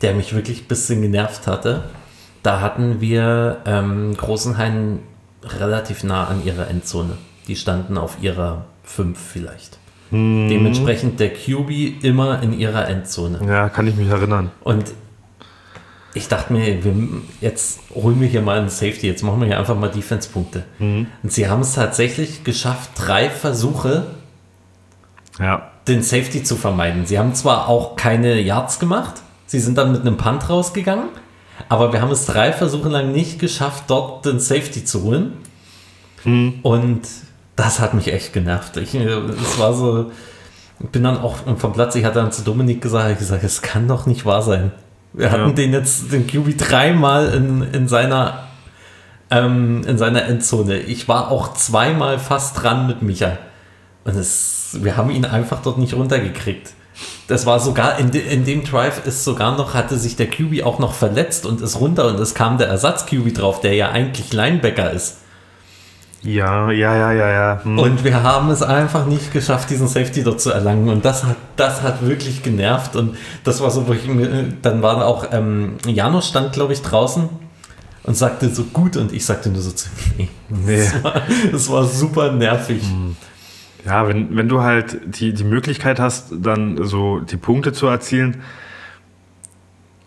[0.01, 1.83] der mich wirklich ein bisschen genervt hatte.
[2.41, 4.99] Da hatten wir ähm, Großenhain
[5.43, 7.17] relativ nah an ihrer Endzone.
[7.47, 9.77] Die standen auf ihrer fünf vielleicht.
[10.13, 13.39] Dementsprechend der QB immer in ihrer Endzone.
[13.47, 14.51] Ja, kann ich mich erinnern.
[14.63, 14.93] Und
[16.13, 16.77] ich dachte mir,
[17.41, 20.63] jetzt holen wir hier mal einen Safety, jetzt machen wir hier einfach mal Defense-Punkte.
[20.79, 24.05] Und sie haben es tatsächlich geschafft, drei Versuche,
[25.39, 25.71] Ja.
[25.87, 27.07] den Safety zu vermeiden.
[27.07, 29.15] Sie haben zwar auch keine Yards gemacht,
[29.47, 31.05] sie sind dann mit einem Punt rausgegangen,
[31.69, 35.33] aber wir haben es drei Versuche lang nicht geschafft, dort den Safety zu holen.
[36.61, 37.01] Und
[37.55, 38.77] das hat mich echt genervt.
[38.77, 40.11] Ich, äh, es war so,
[40.79, 43.61] ich bin dann auch vom Platz, ich hatte dann zu Dominik gesagt, ich gesagt, es
[43.61, 44.71] kann doch nicht wahr sein.
[45.13, 45.53] Wir hatten Ja.
[45.53, 48.47] den jetzt, den QB dreimal in, in seiner
[49.29, 50.77] ähm, in seiner Endzone.
[50.79, 53.37] Ich war auch zweimal fast dran mit Micha.
[54.05, 56.73] Und es, wir haben ihn einfach dort nicht runtergekriegt.
[57.27, 60.63] Das war sogar, in, de, in dem Drive ist sogar noch, hatte sich der QB
[60.63, 64.33] auch noch verletzt und ist runter und es kam der Ersatz-QB drauf, der ja eigentlich
[64.33, 65.17] Linebacker ist.
[66.23, 67.63] Ja, ja, ja, ja, ja.
[67.63, 67.77] Hm.
[67.77, 70.87] Und wir haben es einfach nicht geschafft, diesen Safety dort zu erlangen.
[70.87, 72.95] Und das hat, das hat wirklich genervt.
[72.95, 76.81] Und das war so, wo ich mir, dann war auch, ähm, Janusz stand, glaube ich,
[76.81, 77.27] draußen
[78.03, 78.95] und sagte so gut.
[78.95, 80.29] Und ich sagte nur so zu nee.
[80.47, 80.77] Nee.
[80.77, 82.81] Das, war, das war super nervig.
[83.85, 88.41] Ja, wenn, wenn du halt die, die Möglichkeit hast, dann so die Punkte zu erzielen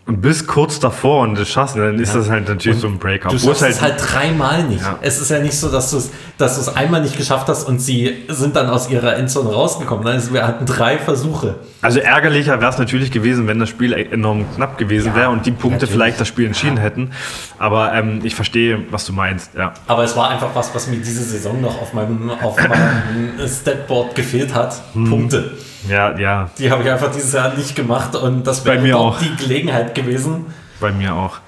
[0.06, 2.20] und bis kurz davor und das schaffst, dann ist Ja.
[2.20, 3.30] das halt natürlich Und so ein Breakout.
[3.32, 4.80] Du schaffst es halt dreimal nicht.
[4.82, 4.98] Ja.
[5.02, 7.64] Es ist ja nicht so, dass du es dass du es einmal nicht geschafft hast
[7.66, 10.04] und sie sind dann aus ihrer Endzone rausgekommen.
[10.04, 11.54] Nein, wir hatten drei Versuche.
[11.80, 15.46] Also ärgerlicher wäre es natürlich gewesen, wenn das Spiel enorm knapp gewesen Ja, wäre und
[15.46, 15.92] die Punkte natürlich.
[15.94, 17.10] vielleicht das Spiel entschieden hätten.
[17.58, 19.54] Aber ähm, ich verstehe, was du meinst.
[19.56, 19.72] Ja.
[19.86, 24.14] Aber es war einfach was, was mir diese Saison noch auf meinem, auf meinem Statboard
[24.14, 24.74] gefehlt hat.
[24.92, 25.08] Hm.
[25.08, 25.52] Punkte.
[25.88, 28.98] Ja, ja, Die habe ich einfach dieses Jahr nicht gemacht und das Bei wäre mir
[28.98, 29.18] auch.
[29.18, 30.46] die Gelegenheit gewesen.
[30.80, 31.38] bei mir auch.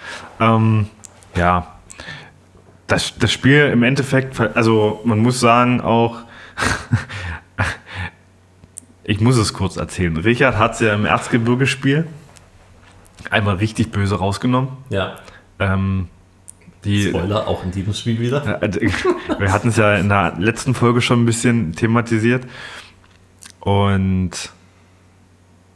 [0.41, 0.87] Ähm,
[1.37, 1.67] ja,
[2.87, 6.17] das, das Spiel im Endeffekt, also man muss sagen auch,
[9.05, 10.17] ich muss es kurz erzählen.
[10.17, 12.07] Richard hat es ja im Erzgebirgespiel
[13.31, 14.71] einmal richtig böse rausgenommen.
[14.91, 15.17] Ja,
[15.59, 16.09] Ähm,
[16.85, 18.63] die, Spoiler, auch in diesem Spiel wieder.
[18.63, 18.81] Also,
[19.39, 22.45] Wir hatten es ja in der letzten Folge schon ein bisschen thematisiert.
[23.61, 24.31] Und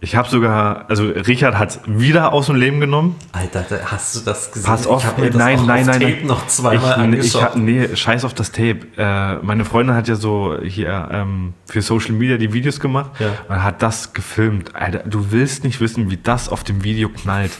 [0.04, 3.14] ich habe sogar, also Richard hat es wieder aus dem Leben genommen.
[3.30, 4.66] Alter, hast du das gesehen?
[4.66, 6.26] Pass auf, ich mir das nein, nein, nein, Tape nein.
[6.26, 7.42] noch zweimal ich, ich, angeschaut.
[7.42, 8.80] hab- nee, scheiß auf das Tape.
[8.96, 13.28] Äh, meine Freundin hat ja so hier ähm, für Social Media die Videos gemacht Ja.
[13.48, 14.74] und hat das gefilmt.
[14.74, 17.52] Alter, du willst nicht wissen, wie das auf dem Video knallt.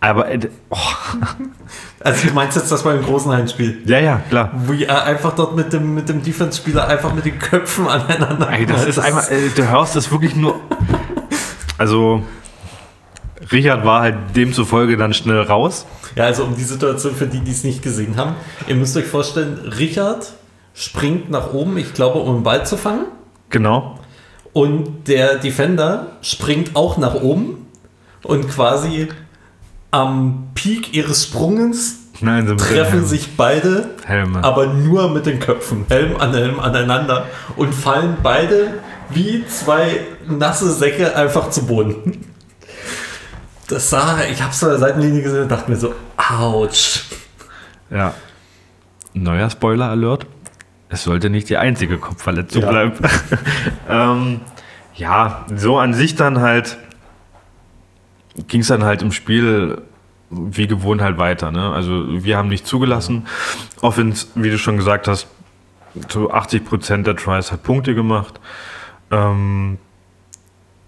[0.00, 0.26] Aber,
[0.70, 0.76] oh,
[2.00, 3.82] also du meinst jetzt das beim großen Heimspiel?
[3.86, 4.52] ja, ja, klar.
[4.66, 8.66] Wie er einfach dort mit dem, mit dem Defense-Spieler einfach mit den Köpfen aneinander Ey,
[8.66, 10.60] das ist einmal, äh, du hörst das wirklich nur.
[11.78, 12.22] Also,
[13.52, 15.86] Richard war halt demzufolge dann schnell raus.
[16.14, 18.34] Ja, also um die Situation für die, die es nicht gesehen haben.
[18.66, 20.32] Ihr müsst euch vorstellen, Richard
[20.74, 23.06] springt nach oben, ich glaube, um den Ball zu fangen.
[23.50, 23.98] Genau.
[24.52, 27.66] Und der Defender springt auch nach oben
[28.22, 29.08] und quasi
[29.90, 34.42] am Peak ihres Sprungens Nein, sind treffen sich beide, Helme.
[34.42, 38.74] aber nur mit den Köpfen, Helm an Helm aneinander und fallen beide
[39.10, 42.24] wie zwei nasse Säcke einfach zu Boden.
[43.68, 47.02] Das sah, ich hab's von der Seitenlinie gesehen und dachte mir so, ouch.
[47.90, 48.14] Ja.
[49.12, 50.26] Neuer Spoiler-Alert.
[50.88, 52.70] Es sollte nicht die einzige Kopfverletzung Ja.
[52.70, 52.94] bleiben.
[53.88, 54.40] ähm,
[54.94, 56.78] ja, so an sich dann halt
[58.48, 59.82] ging es dann halt im Spiel
[60.30, 61.50] wie gewohnt halt weiter.
[61.50, 61.72] Ne?
[61.72, 63.26] Also wir haben nicht zugelassen.
[63.80, 65.28] Offense, wie du schon gesagt hast,
[66.08, 68.40] zu 80 Prozent der Tries hat Punkte gemacht.
[69.10, 69.78] Ähm,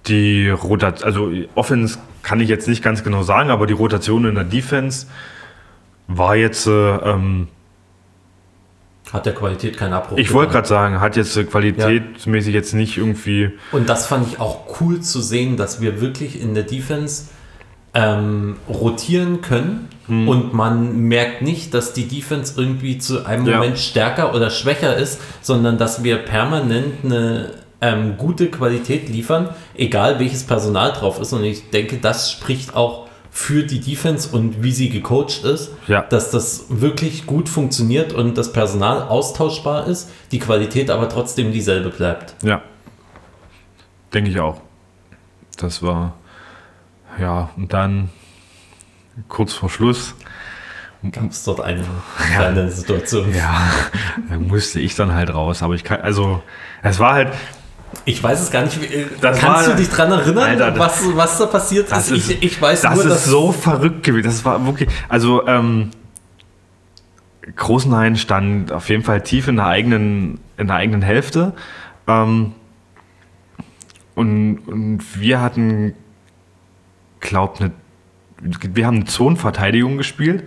[0.07, 4.35] die Rotation, also Offense kann ich jetzt nicht ganz genau sagen, aber die Rotation in
[4.35, 5.07] der Defense
[6.09, 7.49] war jetzt, äh, ähm,
[9.13, 10.19] Hat der Qualität keinen Abbruch.
[10.19, 13.51] ich wollte gerade sagen, hat jetzt äh, qualitätsmäßig jetzt nicht irgendwie.
[13.73, 17.29] Und das fand ich auch cool zu sehen, dass wir wirklich in der Defense
[17.95, 23.57] ähm, rotieren können und man merkt nicht, dass die Defense irgendwie zu einem Ja.
[23.59, 27.51] Moment stärker oder schwächer ist, sondern dass wir permanent eine
[27.83, 31.35] ähm, gute Qualität liefern, egal welches Personal drauf ist.
[31.35, 36.01] Und ich denke, das spricht auch für die Defense und wie sie gecoacht ist, Ja.
[36.01, 41.91] dass das wirklich gut funktioniert und das Personal austauschbar ist, die Qualität aber trotzdem dieselbe
[41.91, 42.35] bleibt.
[42.43, 42.63] Ja.
[44.15, 44.59] Denke ich auch.
[45.59, 46.15] Das war.
[47.21, 48.11] Ja, und dann
[49.29, 50.15] kurz vor Schluss.
[51.13, 51.85] Gab es dort eine
[52.35, 53.33] kleine Situation?
[53.35, 53.61] Ja,
[54.29, 55.63] da musste ich dann halt raus.
[55.63, 56.43] Aber ich kann, also,
[56.83, 57.33] es war halt.
[58.05, 58.81] Ich weiß es gar nicht.
[58.83, 62.11] wie- äh, Kannst war- du dich dran erinnern, Alter, was, was da passiert ist?
[62.11, 64.27] ist- Ich, ich weiß Das nur, ist dass so verrückt gewesen.
[64.27, 64.89] Das war wirklich.
[65.09, 65.91] Also, ähm,
[67.57, 71.55] Großenhain stand auf jeden Fall tief in der eigenen, in der eigenen Hälfte.
[72.07, 72.53] Ähm,
[74.15, 75.95] und, und wir hatten,
[77.21, 77.73] glaubt, eine,
[78.41, 80.45] wir haben eine Zonenverteidigung gespielt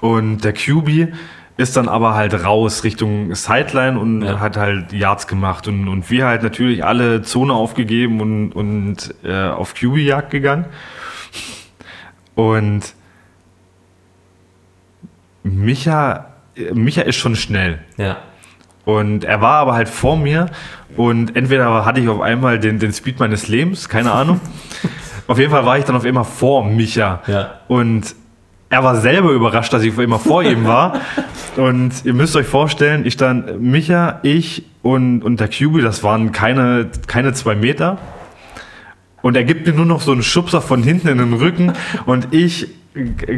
[0.00, 1.12] und der QB
[1.56, 4.40] ist dann aber halt raus Richtung Sideline und Ja.
[4.40, 9.48] hat halt Yards gemacht und, und wir halt natürlich alle Zone aufgegeben und, und äh,
[9.48, 10.64] auf QB-Jagd gegangen.
[12.34, 12.94] Und
[15.42, 16.26] Micha,
[16.72, 17.80] Micha ist schon schnell.
[17.96, 18.18] Ja.
[18.84, 20.46] Und er war aber halt vor mir
[20.96, 24.40] und entweder hatte ich auf einmal den, den Speed meines Lebens, keine Ahnung.
[25.30, 27.22] auf jeden Fall war ich dann auf einmal vor Micha.
[27.28, 27.60] Ja.
[27.68, 28.16] Und
[28.68, 31.00] er war selber überrascht, dass ich auf einmal vor ihm war.
[31.56, 36.32] Und ihr müsst euch vorstellen, ich stand Micha, ich und, und der QB, das waren
[36.32, 37.98] keine, keine zwei Meter.
[39.20, 41.74] Und er gibt mir nur noch so einen Schubser von hinten in den Rücken
[42.06, 42.68] und ich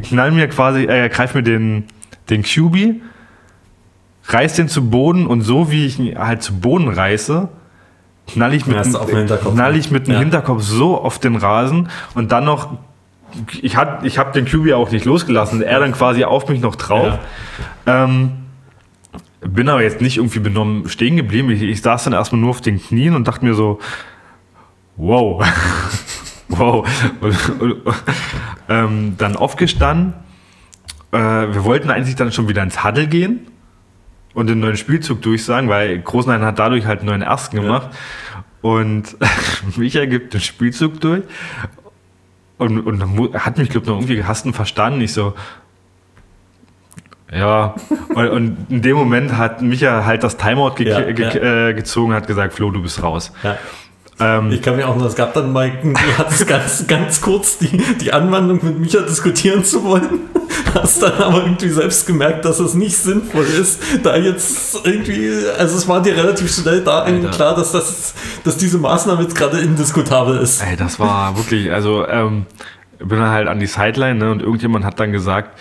[0.02, 1.84] knall mir quasi, äh, greif mir den,
[2.30, 3.00] den QB,
[4.28, 7.48] reiß den zu Boden und so wie ich ihn halt zu Boden reiße,
[8.26, 9.54] knall ich mit, den Hinterkopf.
[9.54, 10.20] knall ich mit dem Ja.
[10.20, 12.78] Hinterkopf so auf den Rasen und dann noch,
[13.60, 16.76] ich, hat, ich habe den QB auch nicht losgelassen, er dann quasi auf mich noch
[16.76, 17.18] drauf.
[17.86, 18.32] Ähm,
[19.40, 21.50] bin aber jetzt nicht irgendwie benommen stehen geblieben.
[21.50, 23.80] Ich, ich saß dann erstmal nur auf den Knien und dachte mir so,
[24.96, 25.44] wow.
[26.48, 26.86] wow.
[27.20, 27.82] Und, und,
[28.68, 30.14] ähm, dann aufgestanden.
[31.10, 33.40] Äh, wir wollten eigentlich dann schon wieder ins Huddle gehen
[34.34, 37.88] und den neuen Spielzug durchsagen, weil Großenhain hat dadurch halt einen neuen Ersten gemacht.
[38.60, 39.16] Und
[39.76, 41.22] Michael gibt den Spielzug durch
[42.58, 45.00] und, und hat mich, glaube ich, noch irgendwie gehasst und verstanden.
[45.00, 45.34] Ich so,
[47.32, 47.74] ja.
[48.14, 52.12] Und, und in dem Moment hat Micha halt das Timeout ge Ja, ge Äh, gezogen
[52.12, 53.32] hat gesagt, Flo, du bist raus.
[53.42, 53.56] ja.
[54.20, 57.58] Ähm, Ich kann mir auch noch, es gab dann mal, du hattest ganz, ganz kurz
[57.58, 60.20] die, die Anwandlung mit Micha diskutieren zu wollen,
[60.74, 65.76] hast dann aber irgendwie selbst gemerkt, dass es nicht sinnvoll ist, da jetzt irgendwie, also
[65.76, 70.38] es war dir relativ schnell da klar, dass, das, dass diese Maßnahme jetzt gerade indiskutabel
[70.38, 70.62] ist.
[70.62, 72.46] Ey, das war wirklich, also ähm,
[72.98, 75.58] ich bin dann halt an die Sideline ne, und irgendjemand hat dann gesagt,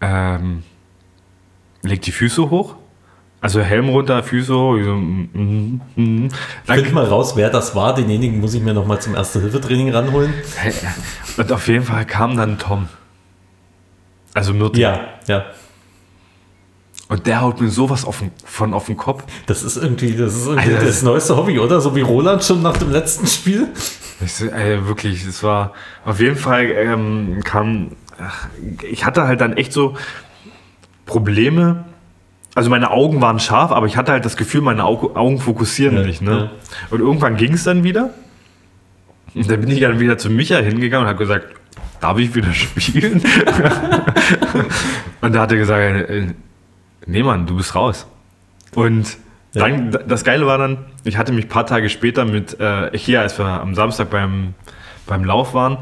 [0.00, 0.62] ähm,
[1.82, 2.76] leg die Füße hoch.
[3.46, 6.28] Also Helm runter, Füße so, mm, mm, mm.
[6.64, 7.94] Find mal raus, wer das war.
[7.94, 10.34] Denjenigen muss ich mir nochmal zum Erste-Hilfe-Training ranholen.
[11.36, 12.88] und auf jeden Fall kam dann Tom.
[14.34, 14.82] Also Myrtle.
[14.82, 15.44] Ja, ja.
[17.08, 19.22] Und der haut mir sowas auf den, von auf den Kopf.
[19.46, 21.80] Das ist irgendwie, das ist irgendwie Alter, das neueste Hobby, oder?
[21.80, 23.68] So wie Roland schon nach dem letzten Spiel.
[24.20, 25.72] Ich, so, ey, wirklich, es war
[26.04, 27.92] auf jeden Fall ähm, kam.
[28.18, 28.48] Ach,
[28.82, 29.94] ich hatte halt dann echt so
[31.04, 31.84] Probleme.
[32.56, 35.96] Also meine Augen waren scharf, aber ich hatte halt das Gefühl, meine Au Augen fokussieren
[35.98, 36.22] Ja, nicht.
[36.22, 36.30] Ne?
[36.30, 36.50] ja.
[36.90, 38.10] Und irgendwann ging es dann wieder.
[39.34, 41.46] Und dann bin ich dann wieder zu Micha hingegangen und habe gesagt,
[42.00, 43.22] darf ich wieder spielen?
[45.20, 46.26] und da hat er gesagt, äh,
[47.06, 48.06] nee Mann, du bist raus.
[48.74, 49.18] Und
[49.52, 49.68] Ja.
[49.68, 53.20] dann, das Geile war dann, ich hatte mich ein paar Tage später mit, äh, hier,
[53.20, 54.54] als wir am Samstag beim,
[55.06, 55.78] beim Lauf waren,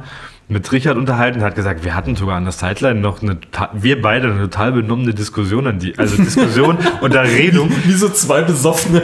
[0.49, 3.39] mit Richard unterhalten und hat gesagt, wir hatten sogar an der Sideline noch eine,
[3.73, 7.71] wir beide eine total benommene Diskussion an die, also Diskussion unter Redung.
[7.85, 9.03] Wie so zwei Besoffene.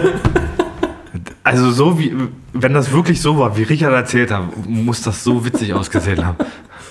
[1.42, 2.14] Also so wie,
[2.52, 6.36] wenn das wirklich so war, wie Richard erzählt hat, muss das so witzig ausgesehen haben.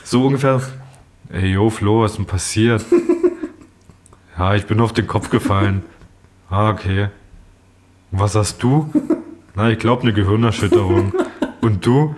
[0.04, 0.62] So ungefähr,
[1.32, 2.84] ey, yo, Flo, was ist denn passiert?
[4.38, 5.84] Ja, ich bin auf den Kopf gefallen.
[6.50, 7.10] Ah, okay.
[8.12, 8.90] Und was hast du?
[9.54, 11.14] Na, ich glaube eine Gehirnerschütterung.
[11.62, 12.16] Und du?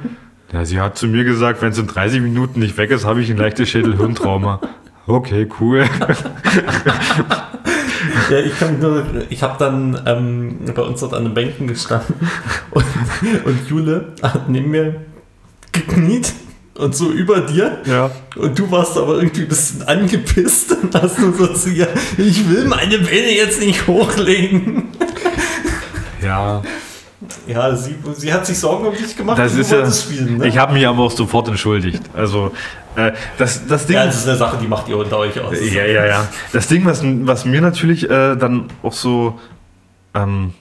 [0.54, 3.22] Ja, sie hat zu mir gesagt, wenn es in 30 Minuten nicht weg ist, habe
[3.22, 4.60] ich ein leichtes Schädel-Hirntrauma.
[5.08, 5.84] Okay, cool.
[8.30, 12.16] Ja, ich kann nur, ich habe dann ähm, bei uns dort an den Bänken gestanden
[12.72, 12.86] und,
[13.44, 15.02] und Jule hat neben mir
[15.72, 16.34] gekniet
[16.76, 17.80] und so über dir.
[17.86, 18.12] Ja.
[18.36, 21.88] Und du warst aber irgendwie ein bisschen angepisst und hast nur so zu ihr,
[22.18, 24.84] ich will meine Beine jetzt nicht hochlegen.
[26.24, 26.62] Ja.
[27.48, 29.38] Ja, sie, sie hat sich Sorgen um dich gemacht.
[29.40, 29.90] Das ist ja.
[29.92, 30.48] spielen, ne?
[30.48, 32.02] Ich habe mich aber auch sofort entschuldigt.
[32.14, 32.52] Also,
[32.96, 33.96] äh, das, das Ding.
[33.96, 35.56] ja, das ist eine Sache, die macht ihr unter euch aus.
[35.60, 36.28] Ja, ja, ja.
[36.52, 39.40] Das Ding, was, was mir natürlich äh, dann auch so
[40.14, 40.54] ähm,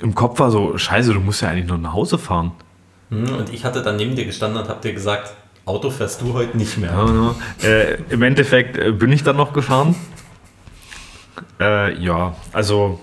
[0.00, 2.52] im Kopf war, so, scheiße, du musst ja eigentlich nur nach Hause fahren.
[3.10, 5.32] Hm, Und ich hatte dann neben dir gestanden und hab dir gesagt,
[5.64, 6.92] Auto fährst du heute nicht mehr.
[6.92, 7.68] Ja, ja.
[7.68, 9.96] Äh, Im Endeffekt äh, bin ich dann noch gefahren.
[11.58, 13.00] Äh, ja, also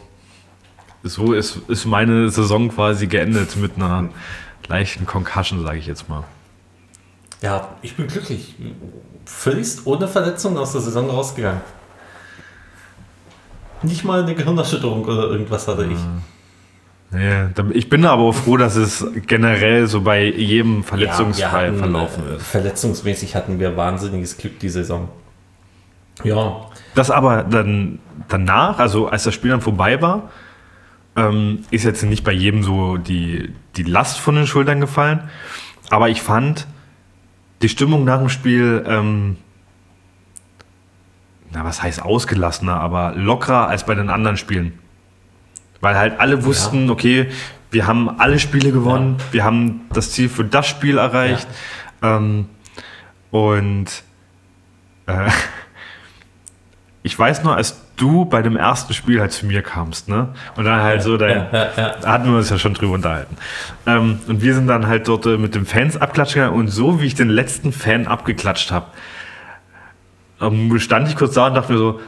[1.04, 4.10] so ist, ist meine Saison quasi geendet mit einer
[4.68, 6.24] leichten Concussion, sage ich jetzt mal.
[7.42, 8.56] Ja, ich bin glücklich.
[9.26, 11.62] Völlig ohne Verletzung aus der Saison rausgegangen.
[13.82, 16.00] Nicht mal eine Gehirnerschütterung oder irgendwas hatte ich.
[17.20, 21.78] Ja, da- ich bin aber froh, dass es generell so bei jedem wir verletzungsfrei hatten,
[21.80, 22.44] verlaufen ist.
[22.48, 25.10] Verletzungsmäßig hatten wir wahnsinniges Glück die Saison.
[26.24, 26.62] Ja,
[26.96, 30.30] Das aber dann danach, also als das Spiel dann vorbei war,
[31.16, 35.30] ähm, ist jetzt nicht bei jedem so die, die Last von den Schultern gefallen.
[35.90, 36.68] Aber ich fand
[37.62, 39.38] die Stimmung nach dem Spiel, ähm,
[41.52, 44.80] na, was heißt ausgelassener, aber lockerer als bei den anderen Spielen.
[45.82, 47.30] Weil halt alle wussten, okay,
[47.70, 51.48] wir haben alle Spiele gewonnen, wir haben das Ziel für das Spiel erreicht.
[52.02, 52.48] Ähm,
[53.32, 53.88] und
[55.06, 55.30] äh,
[57.04, 60.30] ich weiß nur, als du bei dem ersten Spiel halt zu mir kamst, ne?
[60.56, 61.96] Und dann halt so dein, ja, ja, ja.
[62.02, 63.38] da hatten wir uns ja schon drüber unterhalten.
[63.86, 67.02] Ähm, und wir sind dann halt dort äh, mit den Fans abklatschen gegangen und so
[67.02, 68.88] wie ich den letzten Fan abgeklatscht habe,
[70.42, 72.00] ähm, stand ich kurz da und dachte mir so,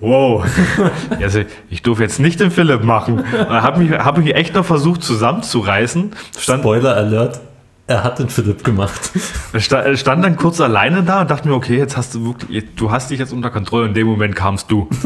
[0.00, 0.44] wow,
[1.20, 3.24] also ich durfte jetzt nicht den Philipp machen.
[3.48, 6.12] Habe mich, hab mich echt noch versucht zusammenzureißen.
[6.38, 7.40] Stand, Spoiler Alert,
[7.86, 9.10] er hat den Philipp gemacht.
[9.58, 12.90] sta- stand dann kurz alleine da und dachte mir, okay, jetzt hast du wirklich, du
[12.90, 13.86] hast dich jetzt unter Kontrolle.
[13.88, 14.88] In dem Moment kamst du.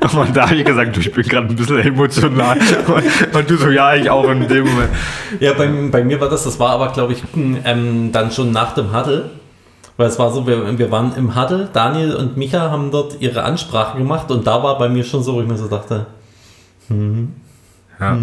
[0.00, 2.56] Und da habe ich gesagt, du, ich bin gerade ein bisschen emotional.
[3.34, 4.88] Und, du so, ja, ich auch in dem Moment.
[5.40, 8.72] Ja, bei, bei mir war das, das war aber, glaube ich, ähm, dann schon nach
[8.74, 9.30] dem Huddle.
[9.98, 13.42] Weil es war so, wir, wir waren im Huddle, Daniel und Micha haben dort ihre
[13.44, 16.06] Ansprache gemacht und da war bei mir schon so, wo ich mir so dachte.
[18.00, 18.18] Ja,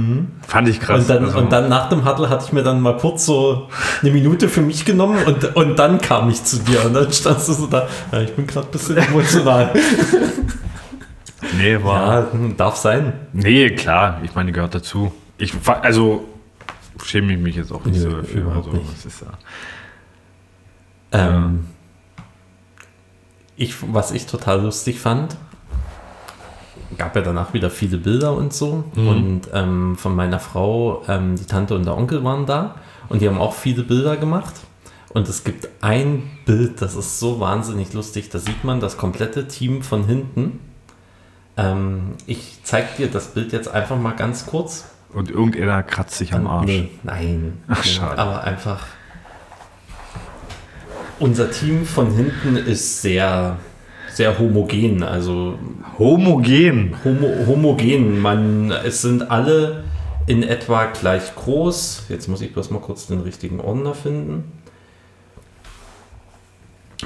[0.47, 1.01] Fand ich krass.
[1.01, 3.69] Und dann, Also, und dann nach dem Huddle hatte ich mir dann mal kurz so
[4.01, 7.47] eine Minute für mich genommen und, und dann kam ich zu dir und dann standst
[7.47, 9.71] du so da, ja, ich bin gerade ein bisschen emotional.
[11.57, 12.21] nee, war.
[12.21, 13.13] ja, darf sein.
[13.33, 15.11] Nee, klar, ich meine, gehört dazu.
[15.37, 16.25] Ich, also,
[17.05, 18.51] schäme ich mich jetzt auch nicht Nö, so dafür.
[18.55, 19.05] Also, nicht.
[19.05, 19.27] ist ja.
[21.11, 21.67] Ähm,
[23.55, 25.37] ich, was ich total lustig fand,
[26.97, 28.83] gab ja danach wieder viele Bilder und so.
[28.95, 32.75] Und ähm, von meiner Frau, ähm, die Tante und der Onkel waren da
[33.09, 34.53] und die haben auch viele Bilder gemacht.
[35.09, 38.29] Und es gibt ein Bild, das ist so wahnsinnig lustig.
[38.29, 40.59] Da sieht man das komplette Team von hinten.
[41.57, 44.85] Ähm, ich zeige dir das Bild jetzt einfach mal ganz kurz.
[45.13, 46.65] Und irgendeiner kratzt sich am Arsch.
[46.67, 47.63] Nee, nein.
[47.67, 48.19] Ach, schade.
[48.19, 48.85] Aber einfach.
[51.19, 53.57] Unser Team von hinten ist sehr,
[54.17, 55.03] sehr homogen.
[55.03, 55.59] Also
[55.99, 56.95] Homogen.
[57.03, 58.19] homo, homogen.
[58.19, 59.83] Man, es sind alle
[60.25, 62.05] in etwa gleich groß.
[62.09, 64.51] Jetzt muss ich bloß mal kurz den richtigen Ordner finden.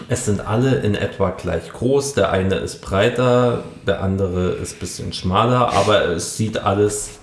[0.07, 2.13] Es sind alle in etwa gleich groß.
[2.13, 7.19] Der eine ist breiter, der andere ist ein bisschen schmaler, aber es sieht alles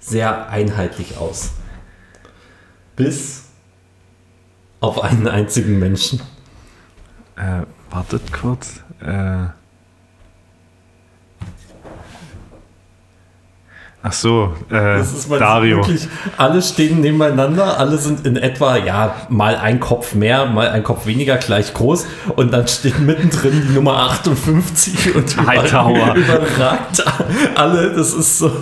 [0.00, 1.52] sehr einheitlich aus.
[2.96, 3.44] Bis
[4.80, 6.20] auf einen einzigen Menschen.
[7.36, 8.82] Äh, wartet kurz.
[9.00, 9.46] Äh.
[14.00, 15.78] Ach so, äh, Das ist mal Dario.
[15.78, 16.06] wirklich,
[16.36, 21.04] alle stehen nebeneinander, alle sind in etwa, ja, mal ein Kopf mehr, mal ein Kopf
[21.06, 22.06] weniger gleich groß
[22.36, 26.14] und dann steht mittendrin die Nummer 58 und Hightower.
[26.14, 27.04] überragt
[27.56, 28.52] alle, das ist so,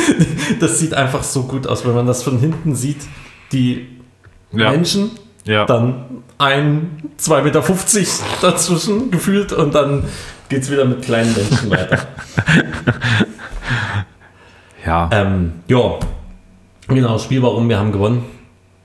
[0.60, 3.00] das sieht einfach so gut aus, wenn man das von hinten sieht,
[3.52, 3.88] die
[4.52, 4.70] Ja.
[4.70, 5.12] Menschen,
[5.48, 5.64] Ja.
[5.64, 7.62] dann ein 2,50 Meter
[8.42, 10.04] dazwischen gefühlt und dann
[10.50, 12.06] geht es wieder mit kleinen Menschen weiter.
[14.86, 15.08] ja.
[15.10, 15.98] Ähm, ja,
[16.86, 18.24] genau, Spiel warum wir haben gewonnen.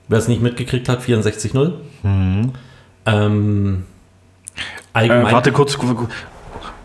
[0.08, 1.74] Wer es nicht mitgekriegt hat, 64-0.
[3.06, 5.78] Ähm, Äh, allgemein, warte kurz,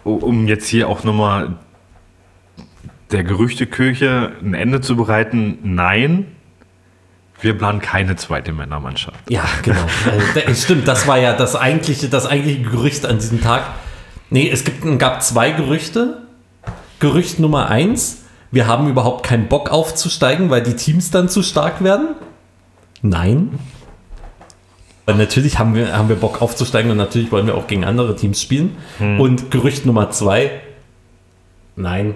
[0.02, 1.54] um jetzt hier auch nochmal
[3.12, 5.58] der Gerüchteküche ein Ende zu bereiten.
[5.62, 6.26] Nein,
[7.40, 9.18] wir planen keine zweite Männermannschaft.
[9.31, 9.87] ja, genau.
[10.35, 13.62] äh, stimmt, das war ja das eigentliche, das eigentliche Gerücht an diesem Tag.
[14.31, 16.22] Nee, es gibt, gab zwei Gerüchte.
[17.01, 21.83] Gerücht Nummer eins, wir haben überhaupt keinen Bock aufzusteigen, weil die Teams dann zu stark
[21.83, 22.09] werden.
[23.03, 23.59] Nein.
[25.07, 28.16] Weil natürlich haben wir, haben wir Bock aufzusteigen und natürlich wollen wir auch gegen andere
[28.16, 28.77] Teams spielen.
[28.98, 30.61] Und Gerücht Nummer zwei,
[31.77, 32.14] nein.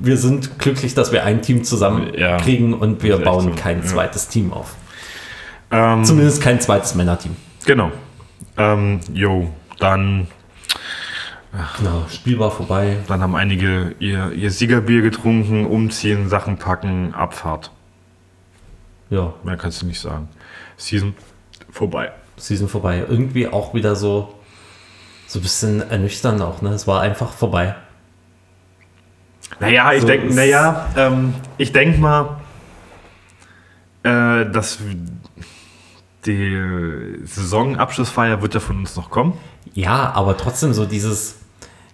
[0.00, 3.78] Wir sind glücklich, dass wir ein Team zusammen Ja, kriegen und wir bauen so, kein
[3.80, 3.84] ja.
[3.86, 4.74] zweites Team auf.
[5.70, 7.36] Ähm, Zumindest kein zweites Männerteam.
[7.64, 7.90] genau.
[8.58, 10.28] Ähm, jo, dann,
[11.78, 12.98] Genau, Spiel war vorbei.
[13.08, 17.70] dann haben einige ihr, ihr Siegerbier getrunken, umziehen, Sachen packen, Abfahrt.
[19.10, 20.28] Ja, Mehr kannst du nicht sagen.
[20.76, 21.14] Season
[21.70, 22.12] vorbei.
[22.36, 23.04] Season vorbei.
[23.08, 24.34] Irgendwie auch wieder so,
[25.26, 26.70] so ein bisschen ernüchternd auch, ne?
[26.70, 27.74] Es war einfach vorbei.
[29.60, 32.36] Naja, ich So denke, naja, ähm, ich denke mal,
[34.02, 34.78] äh, dass
[36.26, 39.34] die Saisonabschlussfeier wird ja von uns noch kommen.
[39.74, 41.36] Ja, aber trotzdem so dieses.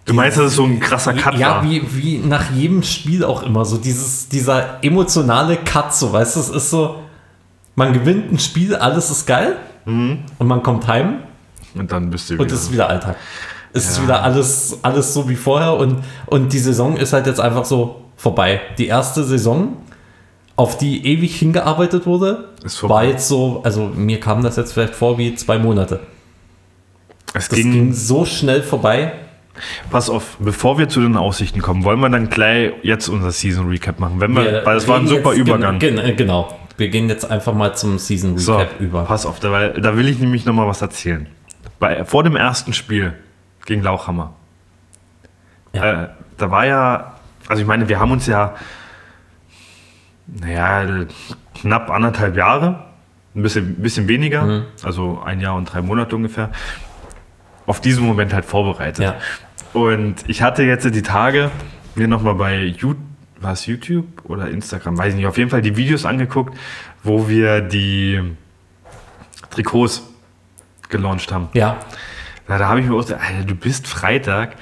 [0.05, 1.63] Du meinst, das ist so ein krasser Cut ja, war?
[1.65, 6.41] wie, wie nach jedem Spiel auch immer so dieses, dieser emotionale Cut, so weißt du,
[6.41, 7.03] es ist so,
[7.77, 10.21] man gewinnt ein Spiel, alles ist geil Mhm.
[10.39, 11.19] und man kommt heim
[11.75, 12.55] Und dann bist du und wieder.
[12.55, 13.17] es ist wieder Alltag.
[13.73, 14.03] Es ist Ja.
[14.05, 18.03] wieder alles, alles so wie vorher und, und die Saison ist halt jetzt einfach so
[18.17, 18.61] vorbei.
[18.79, 19.77] Die erste Saison,
[20.57, 24.95] auf die ewig hingearbeitet wurde, Ist war jetzt so, also mir kam das jetzt vielleicht
[24.95, 26.01] vor wie zwei Monate.
[27.35, 29.13] Es Das ging, ging so schnell vorbei.
[29.91, 33.69] pass auf, bevor wir zu den Aussichten kommen, wollen wir dann gleich jetzt unser Season
[33.69, 34.21] Recap machen.
[34.21, 35.79] Wenn wir, Wir weil das war ein super Übergang.
[35.79, 36.59] Gen, gen, genau.
[36.77, 39.05] Wir gehen jetzt einfach mal zum Season So, Recap über.
[39.05, 41.27] pass auf, da, weil, da will ich nämlich noch mal was erzählen.
[41.79, 43.15] Bei, vor dem ersten Spiel
[43.67, 44.33] gegen Lauchhammer,
[45.73, 46.05] Ja.
[46.05, 46.09] äh,
[46.39, 47.15] da war ja,
[47.49, 48.55] also ich meine, wir haben uns ja,
[50.27, 51.05] naja,
[51.55, 52.85] knapp anderthalb Jahre,
[53.35, 54.65] ein bisschen, bisschen weniger, Mhm.
[54.83, 56.51] also ein Jahr und drei Monate ungefähr,
[57.67, 59.05] auf diesen Moment halt vorbereitet.
[59.05, 59.15] Ja.
[59.73, 61.51] Und ich hatte jetzt die Tage
[61.95, 62.99] mir nochmal bei YouTube,
[63.41, 66.57] war es YouTube oder Instagram, weiß ich nicht, auf jeden Fall die Videos angeguckt,
[67.03, 68.21] wo wir die
[69.51, 70.03] Trikots
[70.89, 71.49] gelauncht haben.
[71.55, 71.77] Ja,
[72.53, 74.57] Na, da habe ich mir auch gesagt, Alter, du bist Freitag,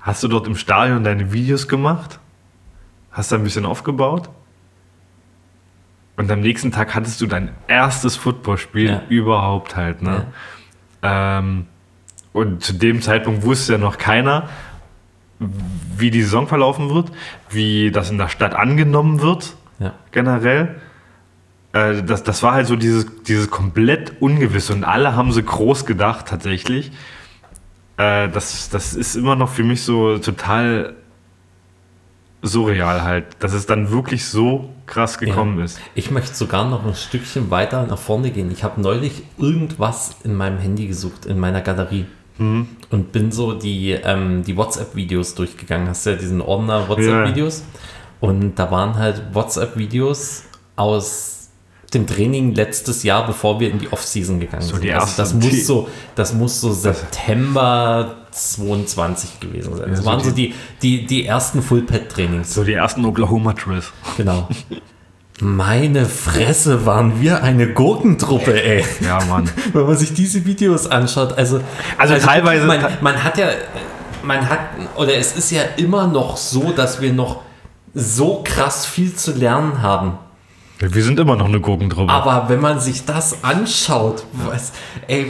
[0.00, 2.18] hast du dort im Stadion deine Videos gemacht,
[3.12, 4.30] hast da ein bisschen aufgebaut
[6.16, 9.02] und am nächsten Tag hattest du dein erstes Footballspiel Ja.
[9.10, 10.00] überhaupt halt.
[10.00, 10.28] Ne?
[11.02, 11.66] Ähm,
[12.32, 14.48] und zu dem Zeitpunkt wusste ja noch keiner,
[15.38, 17.12] wie die Saison verlaufen wird,
[17.50, 19.92] wie das in der Stadt angenommen wird ja.
[20.10, 20.80] generell.
[21.72, 25.86] Äh, das, das war halt so dieses, dieses komplett Ungewisse und alle haben so groß
[25.86, 26.90] gedacht tatsächlich.
[27.96, 30.94] Äh, das, das ist immer noch für mich so total
[32.42, 35.64] surreal halt, dass es dann wirklich so krass gekommen Ja.
[35.66, 35.78] ist.
[35.94, 38.50] Ich möchte sogar noch ein Stückchen weiter nach vorne gehen.
[38.50, 42.06] Ich habe neulich irgendwas in meinem Handy gesucht, in meiner Galerie.
[42.38, 42.66] Mhm.
[42.90, 45.88] Und bin so die, ähm, die WhatsApp-Videos durchgegangen.
[45.88, 47.62] Hast du ja diesen Ordner WhatsApp-Videos.
[48.20, 50.44] Und da waren halt WhatsApp-Videos
[50.76, 51.39] aus
[51.94, 54.84] dem Training letztes Jahr, bevor wir in die Off-Season gegangen So sind.
[54.84, 59.90] die also das muss so, das muss so September 22 gewesen sein.
[59.90, 62.54] Das so waren so die- die, die, die ersten Full-Pad-Trainings.
[62.54, 63.90] So die ersten Oklahoma Drills.
[64.16, 64.48] Genau.
[65.42, 68.84] Meine Fresse, waren wir eine Gurkentruppe, ey.
[69.00, 69.48] Ja, Mann.
[69.72, 71.60] Wenn man sich diese Videos anschaut, also.
[71.96, 73.48] Also teilweise- Man, man hat ja.
[74.22, 74.58] Man hat.
[74.96, 77.40] Oder es ist ja immer noch so, dass wir noch
[77.94, 80.18] so krass viel zu lernen haben.
[80.82, 82.10] Wir sind immer noch eine Gurkentruppe.
[82.10, 84.72] Aber wenn man sich das anschaut, was,
[85.08, 85.26] ey,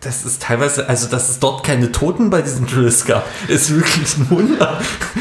[0.00, 4.16] das ist teilweise, also dass es dort keine Toten bei diesen Drills gab, ist wirklich
[4.16, 4.78] ein Wunder.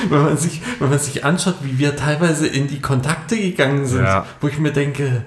[0.10, 4.04] Wenn man sich, wenn man sich anschaut, wie wir teilweise in die Kontakte gegangen sind,
[4.04, 4.26] Ja.
[4.42, 5.26] wo ich mir denke,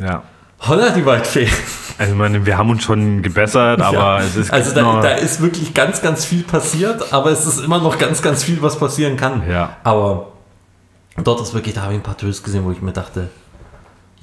[0.00, 0.24] ja.
[0.66, 1.48] holla die Waldfee.
[1.98, 4.18] Also ich meine, wir haben uns schon gebessert, aber Ja.
[4.20, 7.78] es ist also da, da ist wirklich ganz, ganz viel passiert, aber es ist immer
[7.78, 9.42] noch ganz, ganz viel, was passieren kann.
[9.48, 9.76] Ja.
[9.84, 10.31] Aber
[11.16, 13.28] dort ist wirklich, da habe ich ein paar Drills gesehen, wo ich mir dachte,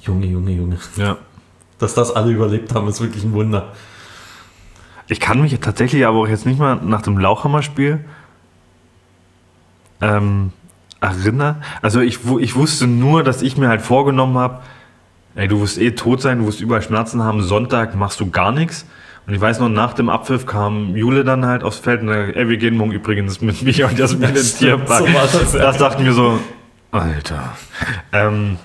[0.00, 1.18] Junge, Junge, Junge, ja.
[1.78, 3.72] dass das alle überlebt haben, ist wirklich ein Wunder.
[5.08, 8.04] Ich kann mich tatsächlich aber auch jetzt nicht mal nach dem Lauchhammer-Spiel
[10.00, 10.52] ähm,
[11.00, 11.62] erinnern.
[11.82, 14.60] Also ich, ich wusste nur, dass ich mir halt vorgenommen habe,
[15.34, 18.52] ey, du wirst eh tot sein, du wirst überall Schmerzen haben, Sonntag machst du gar
[18.52, 18.86] nichts.
[19.26, 22.36] Und ich weiß noch, nach dem Abpfiff kam Jule dann halt aufs Feld und sagt,
[22.36, 25.06] ey, wir gehen morgen übrigens mit mich und Jasmin Ja, ins stimmt, Tierpark.
[25.30, 26.38] so das, das dachten wir so,
[26.92, 27.56] Alter.
[28.12, 28.58] Ähm,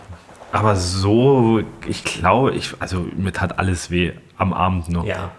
[0.52, 5.06] aber so, ich glaube, ich, also mir tat alles weh am Abend noch.
[5.06, 5.32] Ja.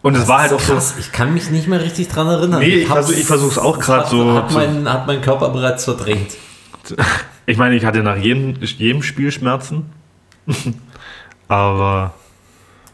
[0.00, 0.94] Und es war halt auch so, krass.
[0.98, 2.60] Ich kann mich nicht mehr richtig dran erinnern.
[2.60, 6.32] Nee, ich ich versuch's auch grad hat- so Hat mein, hat mein Körper bereits verdrängt.
[7.46, 9.86] Ich meine, ich hatte nach jedem, jedem Spiel Schmerzen.
[11.48, 12.12] Aber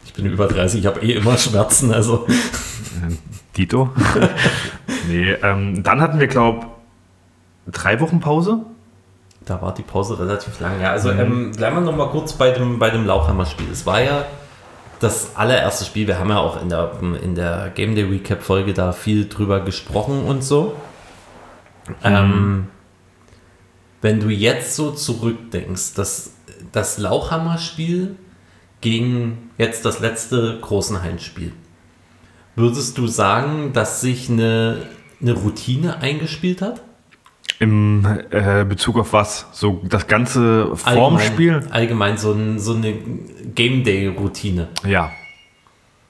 [0.05, 1.93] Ich bin über 30, ich habe eh immer Schmerzen.
[1.93, 2.25] Also
[3.57, 3.89] Dito?
[5.09, 6.67] nee, ähm, dann hatten wir, glaube
[7.71, 8.59] drei Wochen Pause.
[9.45, 10.81] da war die Pause relativ lang.
[10.81, 13.67] Ja, also ähm, bleiben wir noch mal kurz bei dem, bei dem Lauchhammer-Spiel.
[13.71, 14.25] Es war ja
[14.99, 16.07] das allererste Spiel.
[16.07, 20.25] Wir haben ja auch in der, in der Game Day Recap-Folge da viel drüber gesprochen
[20.25, 20.75] und so.
[22.03, 22.69] Ähm,
[24.01, 26.33] wenn du jetzt so zurückdenkst, das,
[26.71, 28.15] das Lauchhammer-Spiel
[28.81, 31.51] gegen jetzt das letzte großen Heimspiel,
[32.55, 34.77] würdest du sagen, dass sich eine,
[35.21, 36.81] eine Routine eingespielt hat?
[37.59, 39.47] Im äh, Bezug auf was?
[39.51, 41.53] So das ganze vorm Spiel?
[41.53, 42.93] Allgemein, allgemein so, ein, so eine
[43.55, 44.67] Game Day-Routine.
[44.85, 45.11] Ja.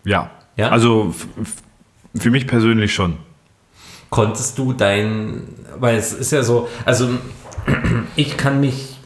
[0.03, 0.31] Ja.
[0.57, 0.69] Ja?
[0.69, 1.13] Also
[2.15, 3.17] für mich persönlich schon.
[4.09, 5.43] Konntest du dein,
[5.77, 7.09] weil es ist ja so, also
[8.15, 8.97] ich kann mich,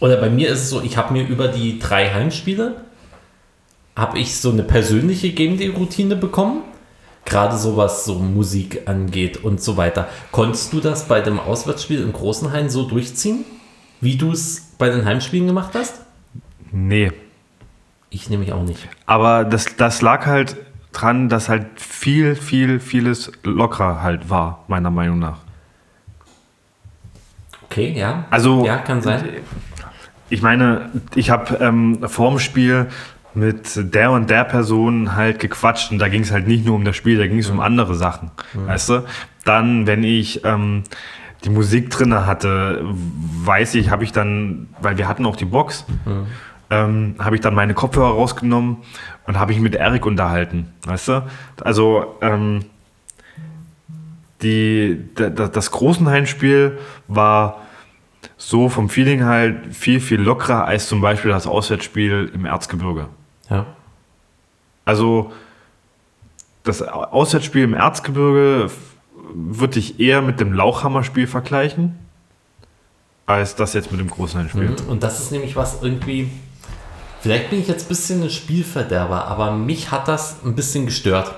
[0.00, 2.82] oder bei mir ist es so, ich habe mir über die drei Heimspiele,
[3.96, 6.62] habe ich so eine persönliche Game Day-Routine bekommen.
[7.26, 10.08] Gerade so was so Musik angeht und so weiter.
[10.30, 13.44] Konntest du das bei dem Auswärtsspiel in Großenhain so durchziehen,
[14.00, 16.00] wie du es bei den Heimspielen gemacht hast?
[16.72, 17.12] Nee.
[18.10, 18.88] Ich nämlich auch nicht.
[19.04, 20.56] Aber das, das lag halt
[20.92, 25.38] dran, dass halt viel, viel, vieles lockerer halt war, meiner Meinung nach.
[27.64, 28.24] Okay, ja.
[28.30, 29.22] Also, ja, kann sein.
[30.30, 32.86] Ich meine, ich habe ähm, vorm Spiel
[33.36, 36.84] mit der und der Person halt gequatscht und da ging es halt nicht nur um
[36.84, 39.04] das Spiel, da ging es um andere Sachen, weißt du?
[39.44, 40.82] Dann, wenn ich ähm,
[41.44, 45.84] die Musik drinne hatte, weiß ich, habe ich dann, weil wir hatten auch die Box,
[46.70, 48.78] ähm, habe ich dann meine Kopfhörer rausgenommen
[49.26, 51.26] und habe ich mit Erik unterhalten, weißt du?
[51.62, 52.64] Also ähm,
[54.42, 56.78] die, da- da- das Großenheimspiel
[57.08, 57.62] war
[58.36, 63.06] so vom Feeling halt viel, viel lockerer als zum Beispiel das Auswärtsspiel im Erzgebirge.
[63.50, 63.66] Ja.
[64.84, 65.32] Also
[66.62, 68.70] das Auswärtsspiel im Erzgebirge
[69.34, 71.98] würde ich eher mit dem Lauchhammer-Spiel vergleichen,
[73.26, 74.70] als das jetzt mit dem Großenheimspiel.
[74.70, 74.88] Mhm.
[74.88, 76.30] Und das ist nämlich was irgendwie.
[77.20, 81.34] Vielleicht bin ich jetzt ein bisschen ein Spielverderber, aber mich hat das ein bisschen gestört.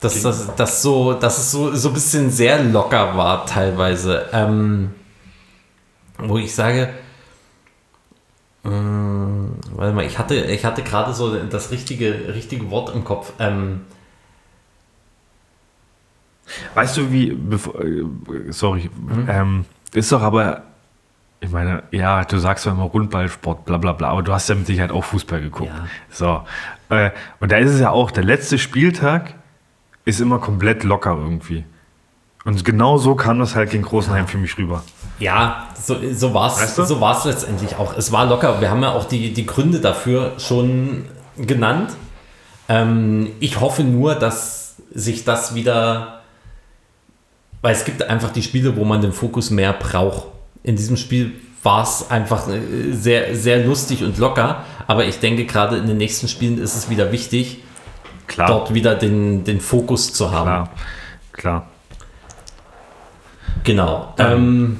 [0.00, 4.26] Dass, das, das so, dass es so, so ein bisschen sehr locker war teilweise.
[4.32, 4.90] Ähm,
[6.18, 6.90] wo ich sage,
[8.70, 13.32] warte mal, ich hatte, ich hatte gerade so das richtige, richtige Wort im Kopf.
[13.38, 13.82] Ähm,
[16.74, 18.04] Weißt du, wie, bevor, äh,
[18.50, 18.90] sorry,
[19.28, 20.62] ähm, ist doch aber,
[21.40, 24.54] ich meine, ja, du sagst zwar immer Rundballsport, bla bla bla, aber du hast ja
[24.54, 25.72] mit Sicherheit auch Fußball geguckt.
[25.74, 25.86] Ja.
[26.10, 26.42] So.
[26.88, 27.10] Äh,
[27.40, 29.34] und da ist es ja auch, der letzte Spieltag
[30.04, 31.64] ist immer komplett locker irgendwie.
[32.44, 34.84] Und genau so kam das halt gegen Großenheim für mich rüber.
[35.18, 36.84] Ja, so, so war es Weißt du?
[36.84, 37.96] so war's letztendlich auch.
[37.96, 38.60] Es war locker.
[38.60, 41.06] Wir haben ja auch die, die Gründe dafür schon
[41.38, 41.92] genannt.
[42.68, 46.20] Ähm, ich hoffe nur, dass sich das wieder,
[47.62, 50.26] weil es gibt einfach die Spiele, wo man den Fokus mehr braucht.
[50.62, 54.64] In diesem Spiel war es einfach äh, sehr, sehr lustig und locker.
[54.86, 57.62] Aber ich denke, gerade in den nächsten Spielen ist es wieder wichtig,
[58.26, 58.48] Klar.
[58.48, 60.44] dort wieder den, den Fokus zu haben.
[60.44, 60.70] Klar.
[61.32, 61.66] Klar.
[63.64, 64.14] Genau.
[64.18, 64.78] Ähm,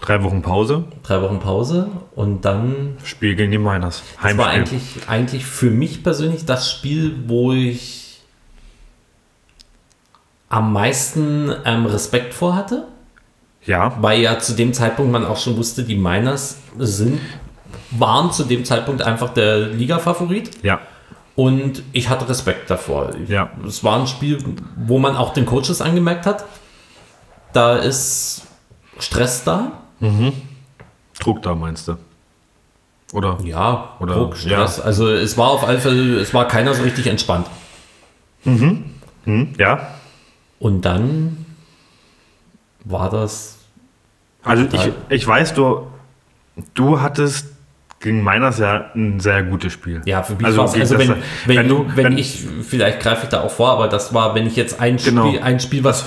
[0.00, 4.02] Drei Wochen Pause, drei Wochen Pause und dann Spiel gegen die Miners.
[4.22, 4.78] Das war Heimspiel.
[4.78, 8.20] eigentlich, eigentlich für mich persönlich das Spiel, wo ich
[10.48, 12.86] am meisten ähm, Respekt vor hatte,
[13.64, 17.20] ja, weil ja zu dem Zeitpunkt man auch schon wusste, die Miners sind,
[17.90, 20.80] waren zu dem Zeitpunkt einfach der Liga-Favorit ja,
[21.38, 23.10] und ich hatte Respekt davor.
[23.14, 23.50] Ich, Ja.
[23.66, 24.38] Es war ein Spiel,
[24.76, 26.44] wo man auch den Coaches angemerkt hat,
[27.52, 28.42] da ist
[28.98, 29.72] Stress da.
[31.20, 31.96] Druck da meinst du?
[33.12, 33.38] Oder?
[33.42, 34.78] Ja, Oder- Druck, Stress.
[34.80, 37.46] Also es war auf alle Fälle, es war keiner so richtig entspannt.
[38.44, 38.84] Hm,
[39.58, 39.94] ja.
[40.58, 41.44] Und dann
[42.84, 43.58] war das.
[44.42, 45.86] Also ich, ich weiß, du,
[46.74, 47.48] du hattest
[48.00, 50.02] gegen Miners ja ein sehr gutes Spiel.
[50.04, 50.74] Ja, für mich Also, war es.
[50.74, 51.08] Also, wenn,
[51.46, 54.34] wenn, wenn du- wenn wenn- ich, vielleicht greife ich da auch vor, aber das war,
[54.34, 55.28] wenn ich jetzt ein Genau.
[55.28, 56.04] Spiel, ein Spiel, was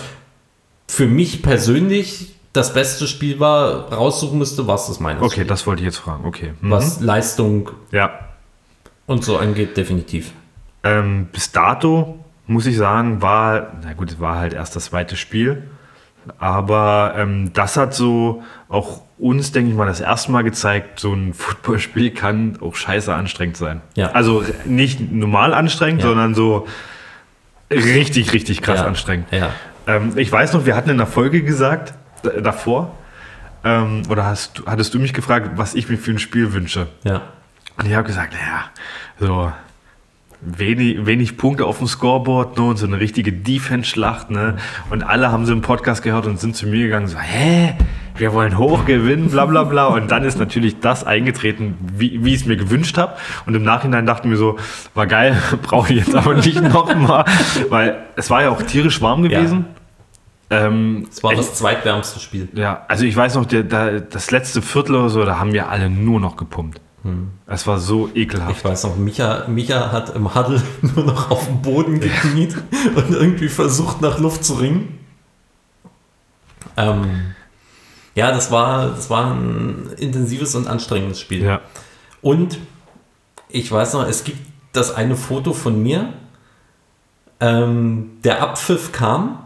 [0.87, 5.22] für mich persönlich das beste Spiel war, raussuchen müsste, was das meines.
[5.24, 6.26] Okay, das wollte ich jetzt fragen.
[6.26, 6.54] Okay.
[6.62, 6.72] Mhm.
[6.72, 8.12] Was Leistung Ja.
[9.06, 10.32] und so angeht, definitiv.
[10.84, 15.16] Ähm, bis dato muss ich sagen, war, na gut, es war halt erst das zweite
[15.16, 15.64] Spiel.
[16.38, 21.14] Aber ähm, das hat so auch uns, denke ich mal, das erste Mal gezeigt, so
[21.14, 23.82] ein Footballspiel kann auch scheiße anstrengend sein.
[23.95, 24.12] Ja.
[24.12, 26.10] Also nicht normal anstrengend, Ja.
[26.10, 26.68] sondern so
[27.72, 28.86] richtig, richtig krass ja.
[28.86, 29.28] anstrengend.
[29.32, 29.52] Ja.
[29.88, 31.93] Ähm, ich weiß noch, wir hatten in der Folge gesagt,
[32.41, 32.95] davor,
[33.63, 36.88] ähm, oder hast, du- hattest du mich gefragt, was ich mir für ein Spiel wünsche?
[37.03, 37.22] Ja.
[37.78, 38.65] Und ich habe gesagt, naja,
[39.19, 39.51] so
[40.41, 44.32] wenig, wenig Punkte auf dem Scoreboard ne, und so eine richtige Defense-Schlacht.
[44.32, 44.57] Ne?
[44.89, 47.76] Und alle haben so einen Podcast gehört und sind zu mir gegangen, so, hä?
[48.17, 49.88] Wir wollen hoch gewinnen, bla bla bla.
[49.88, 53.15] Und dann ist natürlich das eingetreten, wie, wie ich es mir gewünscht habe.
[53.45, 54.57] Und im Nachhinein dachten wir so,
[54.93, 57.26] war geil, brauche ich jetzt aber nicht nochmal.
[57.69, 59.65] Weil es war ja auch tierisch warm gewesen.
[60.52, 62.49] Ähm, Es war ich- das zweitwärmste Spiel.
[62.54, 65.70] ja, also ich weiß noch, der, der, das letzte Viertel oder so, da haben wir
[65.70, 66.80] alle nur noch gepumpt.
[67.47, 68.58] Es war so ekelhaft.
[68.58, 70.62] Ich weiß noch, Micha, Micha hat im Huddle
[70.95, 72.56] nur noch auf dem Boden gekniet
[72.95, 74.99] und irgendwie versucht, nach Luft zu ringen.
[76.78, 77.34] Ähm,
[78.14, 81.43] ja, das war, das war ein intensives und anstrengendes Spiel.
[81.43, 81.62] Ja.
[82.22, 82.60] Und
[83.49, 84.38] ich weiß noch, es gibt
[84.74, 86.14] das eine Foto von mir.
[87.39, 89.40] Ähm, der Abpfiff kam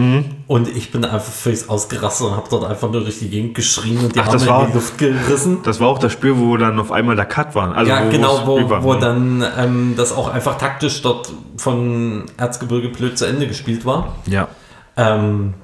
[0.00, 0.24] Mhm.
[0.46, 3.98] und ich bin einfach völlig ausgerastet und habe dort einfach nur durch die Gegend geschrien
[3.98, 5.58] und die Ach, Arme das war- in die Luft gerissen.
[5.62, 7.76] Das war auch das Spiel, wo dann auf einmal der Cut war.
[7.76, 12.88] Also ja, wo, genau, wo, wo dann ähm, das auch einfach taktisch dort von Erzgebirge
[12.88, 14.16] blöd zu Ende gespielt war.
[14.26, 14.48] Ja.
[14.96, 15.54] Ähm,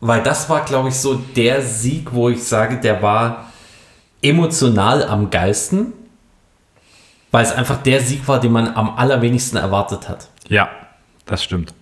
[0.00, 3.46] weil das war, glaube ich, so der Sieg, wo ich sage, der war
[4.20, 5.92] emotional am geilsten.
[7.30, 10.28] Weil es einfach der Sieg war, den man am allerwenigsten erwartet hat.
[10.48, 10.68] Ja,
[11.24, 11.72] das stimmt.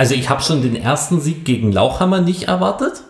[0.00, 3.02] Also ich habe schon den ersten Sieg gegen Lauchhammer nicht erwartet.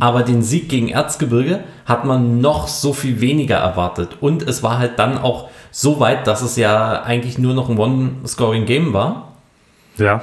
[0.00, 4.16] Aber den Sieg gegen Erzgebirge hat man noch so viel weniger erwartet.
[4.22, 7.76] Und es war halt dann auch so weit, dass es ja eigentlich nur noch ein
[7.76, 9.34] One-Scoring-Game war.
[9.98, 10.22] Ja.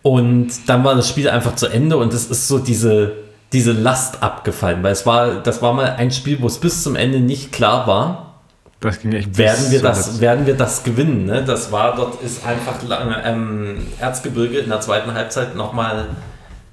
[0.00, 3.16] Und dann war das Spiel einfach zu Ende und es ist so diese,
[3.52, 6.96] diese Last abgefallen, weil es war, das war mal ein Spiel, wo es bis zum
[6.96, 8.27] Ende nicht klar war,
[8.80, 11.26] Das ging echt werden wir das, werden wir das gewinnen.
[11.26, 11.42] Ne?
[11.44, 16.06] Das war, dort ist einfach lange, ähm, Erzgebirge in der zweiten Halbzeit nochmal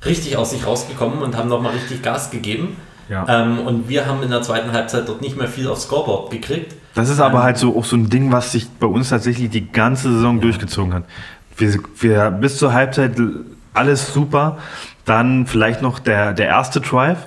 [0.06, 2.78] richtig aus sich rausgekommen und haben nochmal richtig Gas gegeben.
[3.10, 3.26] Ja.
[3.28, 6.76] Ähm, und wir haben in der zweiten Halbzeit dort nicht mehr viel aufs Scoreboard gekriegt.
[6.94, 9.72] Das ist aber halt so auch so ein Ding, was sich bei uns tatsächlich die
[9.72, 11.04] ganze Saison durchgezogen hat.
[11.58, 13.14] Wir, wir bis zur Halbzeit
[13.74, 14.58] alles super.
[15.06, 17.18] Dann vielleicht noch der, der erste Drive.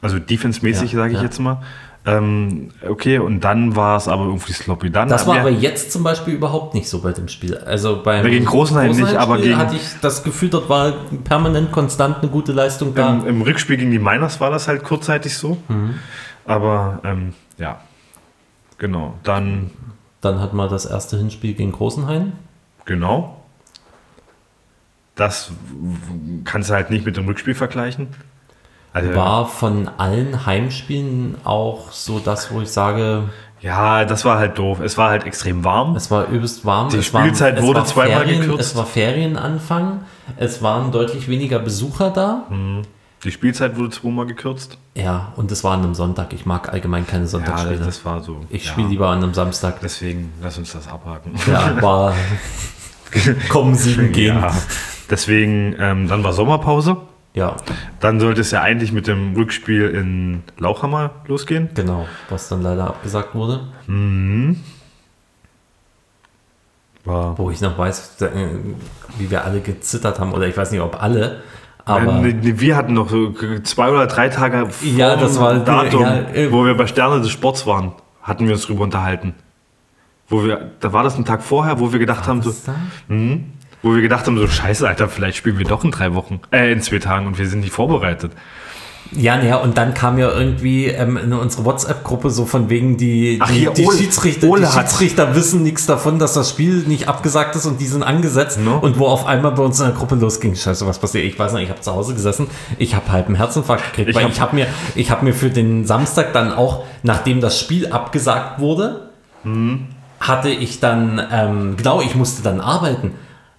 [0.00, 1.24] Also defense-mäßig, Ja, sage ich ja.
[1.24, 1.62] jetzt mal.
[2.06, 4.90] Ähm, okay, und dann war es aber irgendwie sloppy.
[4.90, 7.56] Dann Das war aber jetzt zum Beispiel überhaupt nicht so bei dem Spiel.
[7.56, 10.92] Also beim gegen Großenhain nicht, aber gegen- hatte ich das Gefühl, dort war
[11.24, 13.14] permanent konstant eine gute Leistung da.
[13.14, 15.56] Im, Im Rückspiel gegen die Miners war das halt kurzzeitig so.
[15.68, 15.94] Mhm.
[16.44, 17.80] Aber ähm, ja,
[18.76, 19.14] genau.
[19.22, 19.70] Dann,
[20.20, 22.32] dann hat man das erste Hinspiel gegen Großenhain.
[22.84, 23.40] genau.
[25.16, 25.52] Das
[26.44, 28.08] kannst du halt nicht mit dem Rückspiel vergleichen.
[28.94, 33.24] Also, War von allen Heimspielen auch so das, wo ich sage,
[33.60, 34.78] ja, das war halt doof.
[34.78, 35.96] Es war halt extrem warm.
[35.96, 36.90] es war übelst warm.
[36.90, 38.60] Die es Spielzeit es wurde war zweimal Ferien, gekürzt.
[38.60, 40.02] Es war Ferienanfang.
[40.36, 42.44] Es waren deutlich weniger Besucher da.
[43.24, 44.78] Die Spielzeit wurde zweimal gekürzt.
[44.94, 46.32] Ja, und es war an einem Sonntag.
[46.32, 47.78] Ich mag allgemein keine Ja, Sonntagsspiele.
[47.78, 48.44] das, das war so.
[48.48, 48.72] ich ja.
[48.72, 49.80] spiele lieber an einem Samstag.
[49.80, 51.32] Deswegen, lass uns das abhaken.
[51.46, 52.14] Ja, war
[53.48, 54.36] kommen, siegen, gehen.
[54.36, 54.54] Ja.
[55.10, 56.98] Deswegen, ähm, dann war Sommerpause.
[57.34, 57.56] Ja.
[58.00, 61.68] Dann sollte es ja eigentlich mit dem Rückspiel in Lauchhammer losgehen.
[61.74, 63.60] Genau, was dann leider abgesagt wurde.
[67.04, 68.28] War Wo ich noch weiß, äh,
[69.18, 71.42] wie wir alle gezittert haben, oder ich weiß nicht, ob alle,
[71.84, 76.20] aber wir hatten noch so zwei oder drei Tage vor Ja, das war- Datum, ja,
[76.30, 79.34] äh, wo wir bei Sterne des Sports waren, hatten wir uns drüber unterhalten.
[80.28, 82.74] Wo wir, da war das ein Tag vorher, wo wir gedacht haben, so, da?
[83.84, 86.72] Wo wir gedacht haben, so Scheiße, Alter, vielleicht spielen wir doch in drei Wochen, äh,
[86.72, 88.32] in zwei Tagen und wir sind nicht vorbereitet.
[89.12, 93.38] Ja, naja, und dann kam ja irgendwie ähm, in unsere WhatsApp-Gruppe so von wegen, die,
[93.40, 96.84] Ach, die, hier, die, Ole- Schiedsrichter, Ole die Schiedsrichter wissen nichts davon, dass das Spiel
[96.86, 98.58] nicht abgesagt ist und die sind angesetzt.
[98.58, 98.78] No.
[98.78, 101.24] Und wo auf einmal bei uns in der Gruppe losging, scheiße, was passiert?
[101.26, 102.46] Ich weiß nicht, ich habe zu Hause gesessen,
[102.78, 105.34] ich habe halb einen Herzinfarkt gekriegt, Ich weil hab- ich habe mir, ich hab mir
[105.34, 109.10] für den Samstag dann auch, nachdem das Spiel abgesagt wurde,
[109.44, 109.84] Hm.
[110.18, 113.12] hatte ich dann, ähm, genau, ich musste dann arbeiten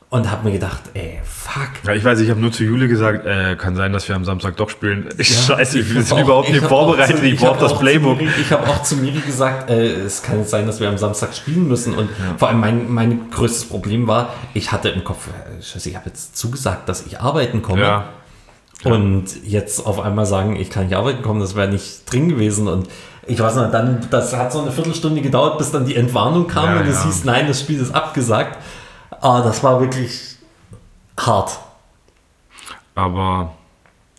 [0.10, 1.70] und habe mir gedacht, ey, fuck.
[1.86, 4.24] Ja, ich weiß, ich habe nur zu Jule gesagt, äh, kann sein, dass wir am
[4.24, 5.10] Samstag doch spielen.
[5.20, 8.18] Scheiße, wir sind Auch- überhaupt ich nicht vorbereitet, zu- ich brauche das Playbook.
[8.20, 11.34] Miri, ich habe auch zu Miri gesagt, äh, es kann sein, dass wir am Samstag
[11.36, 11.96] spielen müssen.
[11.96, 15.96] Und vor allem mein, mein größtes Problem war, ich hatte im Kopf, äh, scheiße, ich
[15.96, 17.82] habe jetzt zugesagt, dass ich arbeiten komme.
[17.82, 18.06] Ja,
[18.84, 22.68] Und jetzt auf einmal sagen, ich kann nicht arbeiten kommen, das wäre nicht drin gewesen.
[22.68, 22.88] Und
[23.28, 26.76] ich weiß noch, dann, das hat so eine Viertelstunde gedauert, bis dann die Entwarnung kam
[26.76, 27.06] Ja, und es ja.
[27.06, 28.60] hieß, nein, das Spiel ist abgesagt.
[29.10, 30.38] Ah, das war wirklich
[31.18, 31.60] hart.
[32.96, 33.54] aber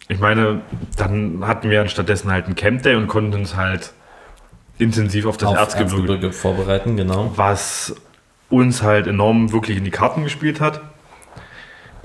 [0.09, 0.61] ich meine,
[0.97, 3.93] dann hatten wir stattdessen halt einen Camp Day und konnten uns halt
[4.79, 7.33] intensiv auf das Auf Erzgebirge Erzgebirge vorbereiten, genau.
[7.35, 7.95] was
[8.49, 10.81] uns halt enorm wirklich in die Karten gespielt hat.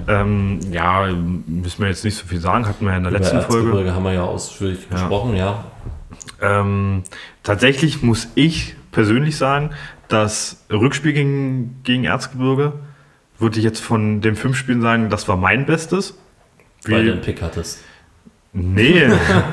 [0.07, 1.07] Ähm, ja,
[1.45, 3.67] müssen wir jetzt nicht so viel sagen, hatten wir ja in der letzten Über Folge.
[3.67, 5.65] Erzgebirge haben wir ja ausführlich gesprochen, ja.
[6.41, 7.03] Ähm,
[7.43, 9.71] tatsächlich muss ich persönlich sagen,
[10.13, 12.73] das Rückspiel gegen, gegen Erzgebirge,
[13.39, 16.15] würde ich jetzt von den fünf Spielen sagen, das war mein Bestes.
[16.85, 17.79] Weil Wie- du einen Pick hattest.
[18.53, 19.07] Nee,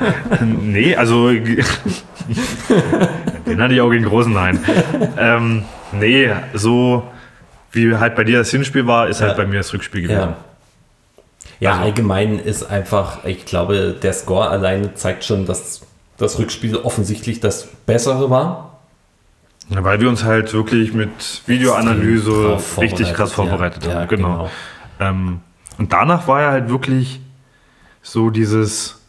[0.61, 1.63] nee, also den
[3.61, 4.59] hatte ich auch gegen Großenhain.
[5.17, 7.03] ähm, nee, so
[7.71, 9.37] wie halt bei dir das Hinspiel war, ist halt Ja.
[9.37, 10.19] bei mir das Rückspiel gewesen.
[10.19, 10.37] Ja.
[11.59, 15.81] Ja, Also- allgemein ist einfach, ich glaube, der Score alleine zeigt schon, dass
[16.17, 18.68] das Rückspiel offensichtlich das bessere war.
[19.69, 23.91] Ja, Weil wir uns halt wirklich mit Videoanalyse Drauf richtig krass vorbereitet, ja.
[23.91, 23.99] haben.
[23.99, 24.49] Ja, genau.
[24.99, 25.39] Ähm,
[25.77, 27.21] und danach war ja halt wirklich
[28.01, 28.99] so dieses,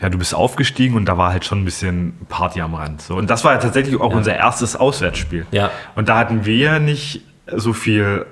[0.00, 3.02] ja, du bist aufgestiegen und da war halt schon ein bisschen Party am Rand.
[3.02, 3.16] So.
[3.16, 5.46] Und das war ja tatsächlich auch unser erstes Auswärtsspiel.
[5.50, 8.26] Ja, Und da hatten wir ja nicht so viel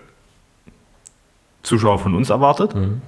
[1.63, 2.75] Zuschauer von uns erwartet.
[2.75, 3.03] Mhm.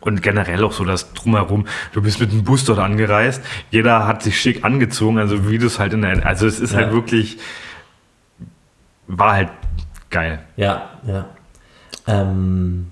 [0.00, 1.66] Und generell auch so das Drumherum.
[1.92, 3.42] Du bist mit dem Bus dort angereist.
[3.70, 5.18] Jeder hat sich schick angezogen.
[5.18, 6.78] Also wie du es halt in der, also es ist Ja.
[6.78, 7.38] halt wirklich,
[9.08, 9.50] war halt
[10.10, 10.40] geil.
[10.56, 11.26] ja, ja.
[12.06, 12.90] Ähm,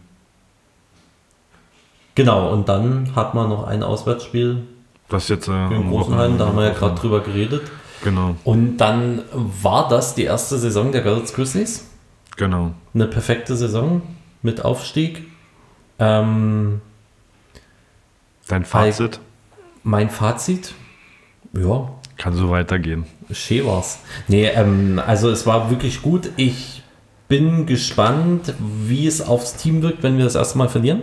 [2.15, 4.63] genau, und dann hat man noch ein Auswärtsspiel
[5.09, 7.63] Was jetzt äh, in am Großenhain, da haben wir ja gerade drüber geredet.
[8.05, 11.89] Genau, Und dann war das die erste Saison der Görlitz Grizzlies.
[12.37, 12.75] genau.
[12.95, 14.03] eine perfekte Saison
[14.43, 15.25] mit Aufstieg.
[15.99, 16.83] Ähm,
[18.49, 19.21] Dein Fazit?
[19.83, 20.75] Mein Fazit?
[21.53, 23.05] Ja, Kann so weitergehen.
[23.33, 23.99] schön war's.
[24.29, 26.31] Nee, ähm, also es war wirklich gut.
[26.37, 26.83] Ich
[27.29, 31.03] bin gespannt, wie es aufs Team wirkt, wenn wir das erste Mal verlieren.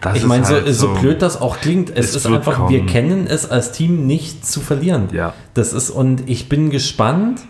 [0.00, 2.86] Das ich meine, halt so, so blöd das auch klingt, es, Es ist einfach, wir
[2.86, 5.08] kennen es als Team nicht zu verlieren.
[5.12, 5.34] Ja.
[5.54, 7.40] Das ist, und ich bin gespannt,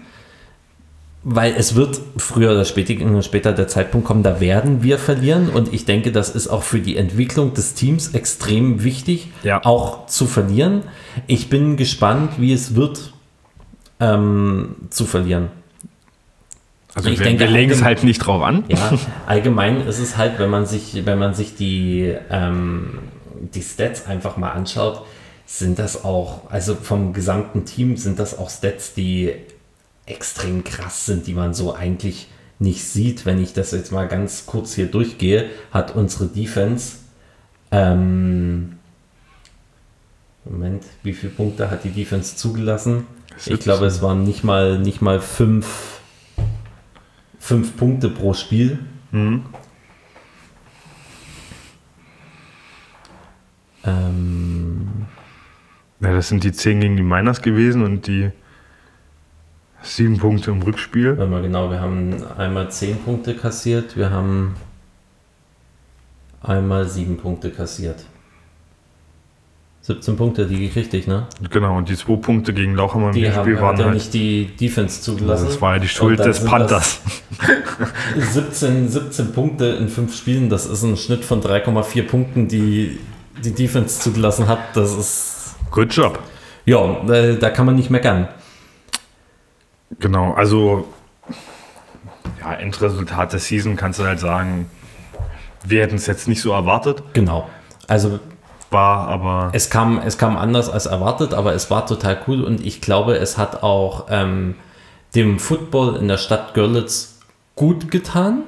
[1.23, 5.51] weil es wird früher oder später, später der Zeitpunkt kommen, da werden wir verlieren.
[5.51, 9.65] Und ich denke, das ist auch für die Entwicklung des Teams extrem wichtig, Ja.
[9.65, 10.83] auch zu verlieren.
[11.27, 13.13] Ich bin gespannt, wie es wird,
[14.01, 15.49] ähm, zu verlieren.
[16.95, 18.65] Also ich wir, denke, wir legen es halt nicht drauf an.
[18.69, 22.99] Ja, allgemein ist es halt, wenn man sich, wenn man sich die, ähm,
[23.55, 25.03] die Stats einfach mal anschaut,
[25.47, 29.33] sind das auch, also vom gesamten Team sind das auch Stats, die
[30.07, 32.29] extrem krass sind, die man so eigentlich
[32.59, 33.27] nicht sieht.
[33.27, 36.99] Wenn ich das jetzt mal ganz kurz hier durchgehe, hat unsere Defense,
[37.71, 38.79] ähm,
[40.45, 43.07] Moment, wie viele Punkte hat die Defense zugelassen?
[43.37, 43.65] Ich 17.
[43.65, 46.01] glaube, es waren nicht mal, nicht mal fünf,
[47.39, 48.79] fünf Punkte pro Spiel.
[49.13, 49.45] Mhm.
[53.85, 55.07] Ähm,
[56.01, 58.31] Ja, das sind die 10 gegen die Miners gewesen und die
[59.83, 61.17] 7 Punkte im Rückspiel.
[61.17, 64.55] warte mal genau, wir haben einmal 10 Punkte kassiert, wir haben
[66.43, 68.05] einmal 7 Punkte kassiert.
[69.83, 71.27] 17 Punkte, die richtig, ne?
[71.51, 73.95] Genau, und die 2 Punkte gegen Lauchhammer im Die haben Spiel hat waren ja halt.
[73.95, 75.47] nicht die Defense zugelassen.
[75.47, 77.01] Das war ja die Schuld des Panthers.
[78.15, 82.99] das 17, 17 Punkte in 5 Spielen, das ist ein Schnitt von 3,4 Punkten, die
[83.43, 84.59] die Defense zugelassen hat.
[84.75, 86.19] Das ist, Good job.
[86.67, 88.29] ja, äh, da kann man nicht meckern.
[89.99, 90.87] Genau, also
[92.41, 94.71] ja, Endresultat der Season kannst du halt sagen,
[95.65, 97.49] wir hätten es jetzt nicht so erwartet, Genau.
[97.87, 98.21] Also
[98.71, 102.65] war aber Es kam, es kam anders als erwartet, aber es war total cool und
[102.65, 104.55] ich glaube, es hat auch ähm,
[105.17, 107.19] dem Football in der Stadt Görlitz
[107.57, 108.45] gut getan.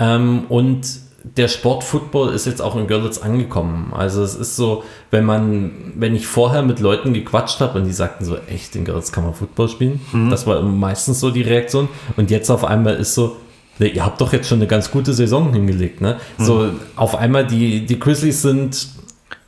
[0.00, 0.86] Ähm, und
[1.24, 3.92] der Sport Football ist jetzt auch in Görlitz angekommen.
[3.94, 7.92] Also es ist so, wenn man, wenn ich vorher mit Leuten gequatscht habe und die
[7.92, 10.00] sagten so, echt, in Görlitz kann man Football spielen.
[10.30, 11.88] Das war meistens so die Reaktion.
[12.16, 13.36] Und jetzt auf einmal ist so,
[13.78, 16.00] ne, ihr habt doch jetzt schon eine ganz gute Saison hingelegt.
[16.00, 16.18] Ne?
[16.38, 18.88] So auf einmal die, die Grizzlies sind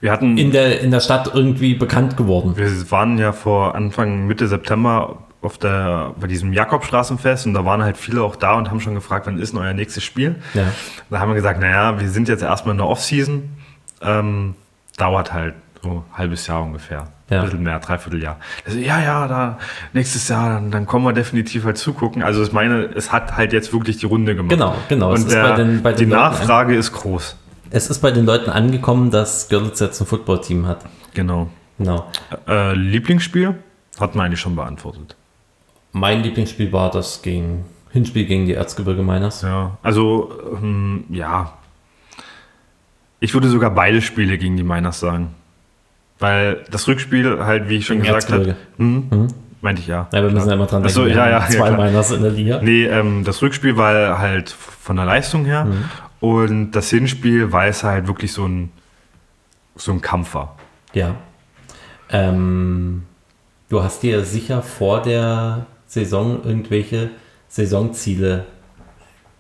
[0.01, 2.57] wir hatten in der, in der Stadt irgendwie bekannt geworden.
[2.57, 7.83] Wir waren ja vor Anfang, Mitte September auf der, bei diesem Jakobstraßenfest und da waren
[7.83, 10.37] halt viele auch da und haben schon gefragt, wann ist denn euer nächstes Spiel?
[10.55, 10.63] Ja.
[11.11, 13.51] Da haben wir gesagt, naja, wir sind jetzt erstmal in der Off-Season.
[14.03, 14.55] Ähm,
[14.97, 17.09] dauert halt so ein halbes Jahr ungefähr.
[17.31, 17.39] Ja.
[17.41, 18.37] Ein bisschen mehr, dreiviertel Jahr.
[18.67, 19.59] Also, ja, ja, da
[19.95, 22.23] nächstes Jahr, dann, dann kommen wir definitiv halt zugucken.
[22.23, 24.51] Also ich meine, es hat halt jetzt wirklich die Runde gemacht.
[24.51, 25.13] Genau, genau.
[25.13, 27.37] Und der, bei den- bei den die Leuten Nachfrage ist groß.
[27.71, 30.85] Es ist bei den Leuten angekommen, dass Görlitz jetzt ein Footballteam hat.
[31.15, 31.49] Genau.
[31.79, 32.11] Genau.
[32.47, 33.55] Äh, Lieblingsspiel?
[33.99, 35.17] Hat man eigentlich schon beantwortet.
[35.97, 39.43] Mein Lieblingsspiel war das gegen Hinspiel gegen die Erzgebirge Miners.
[39.43, 41.53] Ja, also ähm, ja.
[43.21, 45.35] Ich würde sogar beide Spiele gegen die Miners sagen.
[46.19, 49.29] Weil das Rückspiel halt, wie ich schon Gegen gesagt habe, hm,
[49.61, 50.09] meinte ich ja.
[50.13, 50.99] Ja, wir müssen ja immer dran denken.
[50.99, 51.87] Achso, ja, ja, ja, Zwei klar.
[51.87, 52.61] Miners in der Liga.
[52.61, 55.85] Nee, ähm, das Rückspiel war halt von der Leistung her Mhm.
[56.21, 58.71] und das Hinspiel, weil es halt wirklich so ein,
[59.77, 60.57] so ein Kampf war.
[60.93, 61.15] Ja.
[62.11, 63.05] Ähm,
[63.69, 67.11] du hast dir sicher vor der Saison irgendwelche
[67.49, 68.47] Saisonziele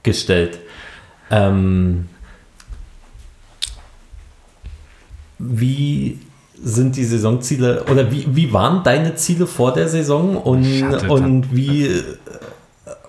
[0.02, 0.60] gestellt.
[1.30, 2.08] Ähm,
[5.38, 6.20] wie
[6.62, 11.86] sind die Saisonziele oder wie, wie waren deine Ziele vor der Saison und, und wie,
[11.86, 12.04] äh,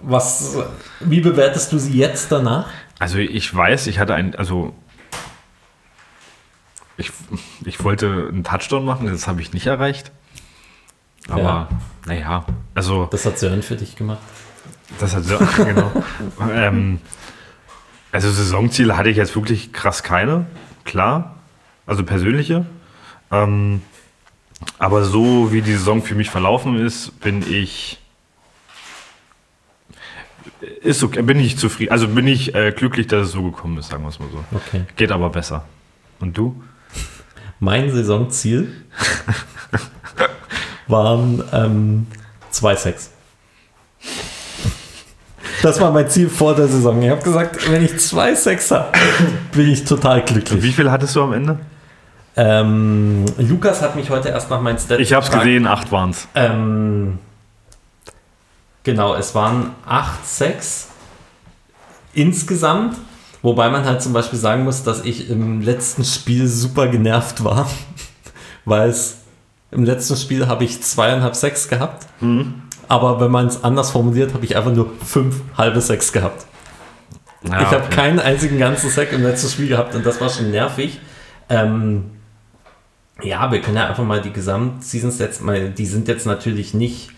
[0.02, 0.58] was,
[1.00, 2.68] wie bewertest du sie jetzt danach?
[2.98, 4.74] Also ich weiß, ich hatte ein, also
[6.98, 7.12] ich,
[7.66, 10.12] ich wollte einen Touchdown machen, das habe ich nicht erreicht.
[11.30, 11.70] Aber Ja.
[12.06, 14.20] naja, also Das hat Sören für dich gemacht.
[15.00, 15.92] das hat so, genau.
[16.52, 17.00] ähm,
[18.12, 20.46] also Saisonziele hatte ich jetzt wirklich krass keine,
[20.84, 21.36] klar,
[21.86, 22.66] also persönliche.
[23.32, 23.82] Ähm,
[24.80, 28.00] aber so wie die Saison für mich verlaufen ist, bin ich
[30.82, 31.92] ist okay, bin ich zufrieden.
[31.92, 34.44] Also bin ich äh, glücklich, dass es so gekommen ist, sagen wir es mal so.
[34.52, 34.86] Okay.
[34.96, 35.66] Geht aber besser.
[36.20, 36.64] Und du?
[37.60, 38.72] Mein Saisonziel
[40.88, 42.08] waren ähm,
[42.52, 43.12] zwei Sex.
[45.62, 47.02] Das war mein Ziel vor der Saison.
[47.02, 48.92] Ich habe gesagt, wenn ich zwei Sex habe,
[49.52, 50.62] bin ich total glücklich.
[50.62, 51.60] Wie viel hattest du am Ende?
[52.38, 56.10] Ähm, Lukas hat mich heute erst nach meinen Stats Ich habe es gesehen, acht waren
[56.10, 56.28] es.
[56.36, 57.20] Ähm,
[58.84, 60.90] genau, es waren 8, 6
[62.14, 62.98] insgesamt,
[63.46, 67.70] Wobei man halt zum Beispiel sagen muss, dass ich im letzten Spiel super genervt war,
[68.66, 69.18] weil es
[69.72, 72.64] im letzten Spiel habe ich zweieinhalb Sechs gehabt, mhm.
[72.88, 76.46] aber wenn man es anders formuliert, habe ich einfach nur fünf halbe Sechs gehabt.
[77.44, 77.96] Ja, ich habe okay.
[77.96, 81.00] keinen einzigen ganzen Sack im letzten Spiel gehabt und das war schon nervig.
[81.50, 82.06] Ähm,
[83.22, 85.42] ja, wir können ja einfach mal die Gesamt-Season-Stats,
[85.78, 87.12] die sind jetzt natürlich nicht,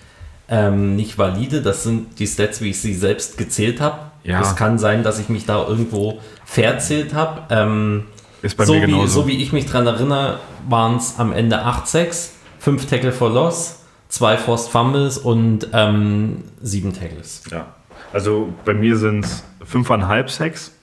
[0.50, 1.62] ähm, nicht valide.
[1.62, 4.00] Das sind die Stats, wie ich sie selbst gezählt habe.
[4.24, 4.41] Ja.
[4.41, 7.41] Es kann sein, dass ich mich da irgendwo verzählt habe.
[7.50, 8.06] Ähm,
[8.41, 9.04] Ist bei so mir genauso.
[9.04, 12.30] Wie, so wie ich mich daran erinnere, waren es am Ende 8-6,
[12.68, 17.43] 5 Tackle for Loss, 2 Forced Fumbles und ähm, 7 Tackles.
[17.49, 17.68] Ja,
[18.11, 20.74] also bei mir sind es 5,5 Sacks,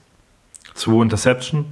[0.73, 1.65] 2 Interception,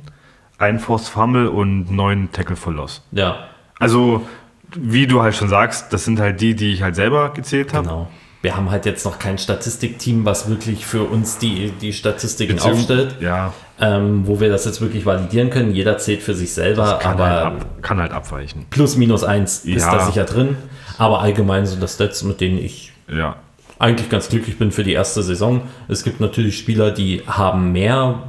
[0.60, 3.02] ein Forced Fumble und 9 Tackle for Loss.
[3.12, 3.48] Ja.
[3.80, 4.28] Also,
[4.76, 7.88] wie du halt schon sagst, das sind halt die, die ich halt selber gezählt habe.
[7.88, 8.08] Genau
[8.44, 12.74] wir haben halt jetzt noch kein Statistikteam, was wirklich für uns die, die Statistiken Beziehung,
[12.74, 13.54] aufstellt, ja.
[13.80, 15.74] ähm, wo wir das jetzt wirklich validieren können.
[15.74, 18.66] Jeder zählt für sich selber, kann aber halt ab, kann halt abweichen.
[18.70, 19.78] Plus minus eins ja.
[19.78, 20.58] ist da sicher drin,
[20.98, 23.38] aber allgemein sind das Stats, mit denen ich ja.
[23.80, 25.62] eigentlich ganz glücklich bin für die erste Saison.
[25.88, 28.24] Es gibt natürlich Spieler, die haben mehr,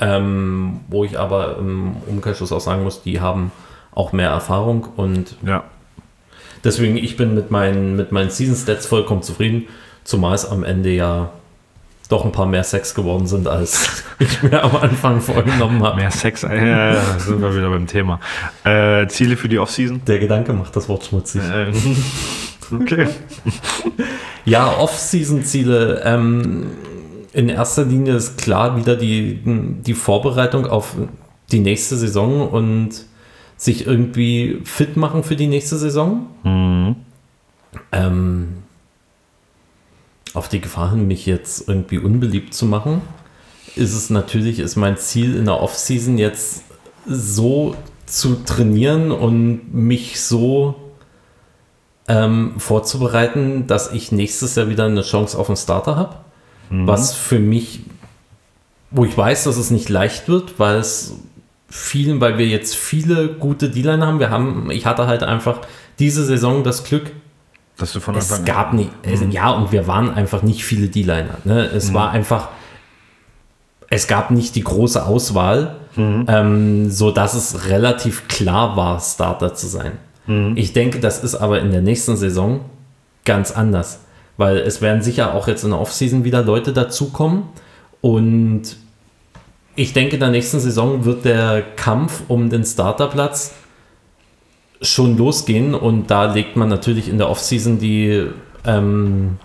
[0.00, 3.52] ähm, wo ich aber im Umkehrschluss auch sagen muss, die haben
[3.92, 5.62] auch mehr Erfahrung und ja.
[6.64, 9.66] Deswegen, ich bin mit meinen, mit meinen Season Stats vollkommen zufrieden,
[10.04, 11.30] zumal es am Ende ja
[12.10, 15.96] doch ein paar mehr Sex geworden sind, als ich mir am Anfang vorgenommen habe.
[15.96, 18.20] Mehr Sex, äh, sind wir wieder beim Thema.
[18.64, 20.02] Äh, Ziele für die Offseason?
[20.06, 21.42] Der Gedanke macht das Wort schmutzig.
[21.42, 21.72] Äh,
[22.74, 23.08] okay.
[24.44, 26.02] ja, Off-Season-Ziele.
[26.04, 26.66] Ähm,
[27.32, 30.96] in erster Linie ist klar wieder die, die Vorbereitung auf
[31.52, 33.06] die nächste Saison und
[33.60, 36.28] sich irgendwie fit machen für die nächste Saison.
[36.44, 36.96] Mhm.
[37.92, 38.48] Ähm,
[40.32, 43.02] auf die Gefahr hin, mich jetzt irgendwie unbeliebt zu machen,
[43.76, 46.62] ist es natürlich, ist mein Ziel in der Offseason jetzt
[47.06, 50.76] so zu trainieren und mich so
[52.08, 56.16] ähm, vorzubereiten, dass ich nächstes Jahr wieder eine Chance auf einen Starter habe.
[56.70, 56.86] Mhm.
[56.86, 57.80] Was für mich,
[58.90, 61.16] wo ich weiß, dass es nicht leicht wird, weil es
[61.70, 64.18] vielen, weil wir jetzt viele gute D-Line haben.
[64.18, 65.60] Wir haben, ich hatte halt einfach
[65.98, 67.12] diese Saison das Glück,
[67.78, 69.30] dass du von Anfang es gab nicht, also mhm.
[69.30, 71.38] ja, und wir waren einfach nicht viele D-Liner.
[71.44, 71.64] Ne?
[71.66, 71.94] Es mhm.
[71.94, 72.48] war einfach,
[73.88, 76.26] es gab nicht die große Auswahl, mhm.
[76.28, 79.92] ähm, so dass es relativ klar war, Starter zu sein.
[80.26, 80.54] Mhm.
[80.56, 82.64] Ich denke, das ist aber in der nächsten Saison
[83.24, 84.00] ganz anders,
[84.36, 87.44] weil es werden sicher auch jetzt in der Offseason wieder Leute dazukommen
[88.00, 88.76] und
[89.76, 93.54] ich denke, in der nächsten Saison wird der Kampf um den Starterplatz
[94.82, 98.26] schon losgehen und da legt man natürlich in der Offseason die
[98.66, 99.38] ähm,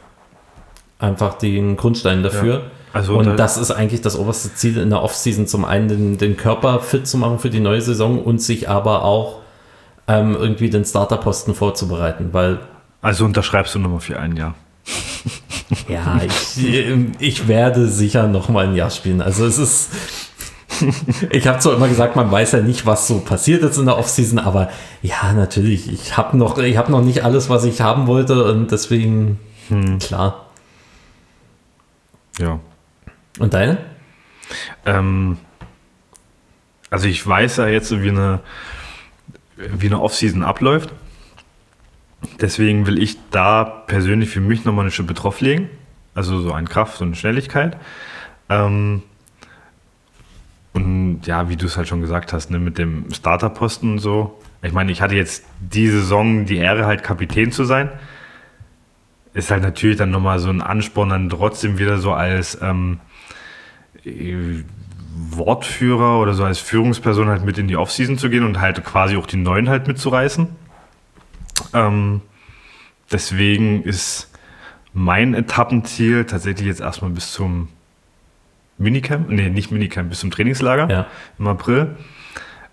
[1.00, 2.54] einfach den Grundstein dafür.
[2.54, 2.62] Ja.
[2.94, 6.38] Also und das ist eigentlich das oberste Ziel in der Offseason, zum einen den, den,
[6.38, 9.42] Körper fit zu machen für die neue Saison und sich aber auch
[10.08, 12.60] ähm, irgendwie den Starterposten vorzubereiten, weil
[13.02, 14.56] also unterschreibst du nochmal für ein Jahr.
[15.88, 16.86] Ja, ich,
[17.20, 19.22] ich werde sicher noch mal ein Jahr spielen.
[19.22, 19.92] Also es ist,
[21.30, 23.98] ich habe zwar immer gesagt, man weiß ja nicht, was so passiert ist in der
[23.98, 24.70] Offseason, aber
[25.02, 29.40] ja, natürlich, ich habe noch, hab noch nicht alles, was ich haben wollte und deswegen,
[29.70, 30.00] hm.
[30.00, 30.46] klar.
[32.38, 32.60] Ja.
[33.40, 33.78] Und deine?
[34.86, 35.38] Ähm,
[36.90, 38.40] also ich weiß ja jetzt, wie eine,
[39.58, 40.92] wie eine Offseason abläuft.
[42.42, 45.70] Deswegen will ich da persönlich für mich nochmal eine Schippe drauflegen.
[46.14, 47.78] Also so an Kraft und Schnelligkeit.
[48.50, 49.04] Ähm,
[50.74, 54.42] und ja, wie du es halt schon gesagt hast, ne, mit dem Starterposten und so.
[54.62, 57.90] Ich meine, ich hatte jetzt die Saison die Ehre, halt Kapitän zu sein.
[59.34, 63.00] Ist halt natürlich dann nochmal so ein Ansporn, dann trotzdem wieder so als ähm,
[65.30, 69.16] Wortführer oder so als Führungsperson halt mit in die Offseason zu gehen und halt quasi
[69.18, 70.48] auch die Neuen halt mitzureißen.
[71.74, 72.22] Ähm,
[73.12, 74.30] deswegen ist
[74.94, 77.70] mein Etappenziel tatsächlich jetzt erstmal bis zum
[78.78, 81.08] Minicamp, nee, nicht Minicamp, bis zum Trainingslager ja.
[81.40, 81.96] im April.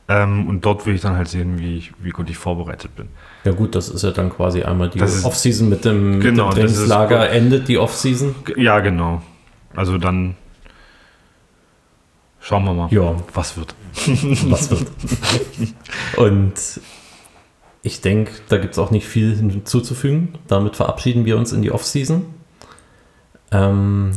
[0.08, 3.08] Ähm, und dort will ich dann halt sehen, wie, ich, wie gut ich vorbereitet bin.
[3.44, 6.66] Ja gut, das ist ja dann quasi einmal die Offseason mit dem, genau, mit dem
[6.66, 8.34] Trainingslager, endet die Offseason.
[8.56, 9.22] Ja, genau.
[9.74, 10.34] Also dann
[12.40, 13.14] schauen wir mal, ja.
[13.32, 13.74] was wird.
[14.50, 14.86] was wird.
[16.16, 16.54] und
[17.82, 20.38] ich denke, da gibt es auch nicht viel hinzuzufügen.
[20.46, 22.24] Damit verabschieden wir uns in die Offseason.
[23.50, 24.12] Ähm,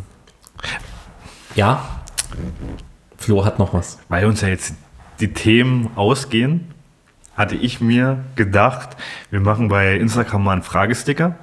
[1.56, 1.84] ja,
[3.18, 4.00] Flo hat noch was.
[4.08, 4.76] Weil uns ja jetzt
[5.20, 6.72] die Themen ausgehen,
[7.36, 8.96] hatte ich mir gedacht,
[9.32, 11.36] wir machen bei Instagram mal einen Fragesticker,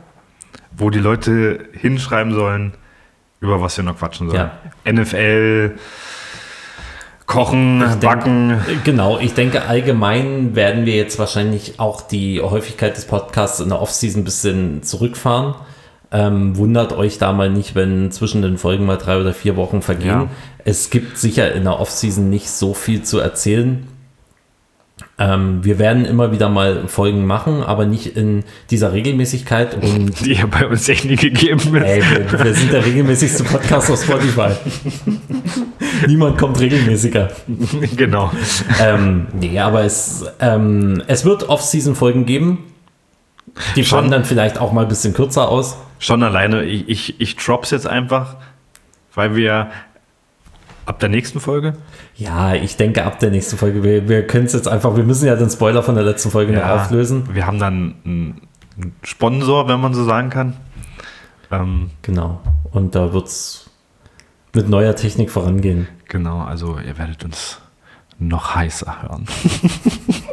[0.71, 2.75] wo die Leute hinschreiben sollen,
[3.41, 4.51] über was wir noch quatschen sollen.
[4.85, 4.93] Ja.
[4.93, 5.77] NFL,
[7.27, 8.61] Kochen, denk- backen.
[8.85, 13.81] Genau, ich denke, allgemein werden wir jetzt wahrscheinlich auch die Häufigkeit des Podcasts in der
[13.81, 15.55] Offseason ein bisschen zurückfahren.
[16.11, 19.81] Ähm, wundert euch da mal nicht, wenn zwischen den Folgen mal drei oder vier Wochen
[19.81, 20.09] vergehen.
[20.09, 20.29] Ja.
[20.65, 23.87] Es gibt sicher in der Offseason nicht so viel zu erzählen.
[25.23, 29.75] Ähm, wir werden immer wieder mal Folgen machen, aber nicht in dieser Regelmäßigkeit.
[29.81, 31.85] Und Die ja bei uns echt nie gegeben ist.
[31.85, 34.51] ey, wir, wir sind der regelmäßigste Podcast auf Spotify.
[36.09, 37.31] Niemand kommt regelmäßiger.
[37.97, 38.33] genau.
[38.81, 42.59] ähm, nee, aber es, ähm, es wird Off-Season-Folgen geben.
[43.77, 43.99] Die Schon.
[43.99, 45.77] fallen dann vielleicht auch mal ein bisschen kürzer aus.
[46.01, 48.37] Schon alleine, ich, ich, ich drops jetzt einfach,
[49.15, 49.71] weil wir
[50.87, 51.75] ab der nächsten Folge.
[52.17, 53.83] Ja, ich denke ab der nächsten Folge.
[53.83, 56.53] Wir, wir können es jetzt einfach, wir müssen ja den Spoiler von der letzten Folge
[56.53, 57.29] noch auflösen.
[57.33, 58.41] Wir haben dann einen
[59.03, 60.57] Sponsor, wenn man so sagen kann.
[61.51, 62.41] Ähm, Genau.
[62.73, 63.71] Und da wird es
[64.55, 65.89] mit neuer Technik vorangehen.
[66.09, 67.59] genau, also ihr werdet uns
[68.19, 69.27] noch heißer hören.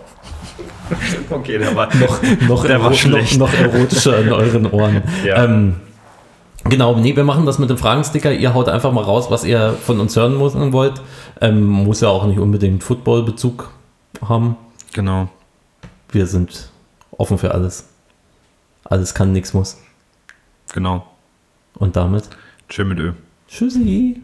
[1.29, 3.37] okay, der war Noch, noch, Der war schlecht.
[3.37, 5.01] noch, noch erotischer in euren Ohren.
[5.25, 5.43] Ja.
[5.45, 5.75] Ähm,
[6.65, 8.31] genau, nee, wir machen das mit dem Fragensticker.
[8.31, 11.01] Ihr haut einfach mal raus, was ihr von uns hören muss- wollt.
[11.41, 13.69] Ähm, muss ja auch nicht unbedingt Football-Bezug
[14.27, 14.55] haben.
[14.93, 15.29] Genau.
[16.11, 16.69] Wir sind
[17.11, 17.87] offen für alles.
[18.83, 19.77] Alles kann, nichts muss.
[20.73, 21.05] Genau.
[21.75, 22.29] Und damit
[22.67, 23.13] Tschö mit Ö.
[23.47, 24.21] Tschüssi.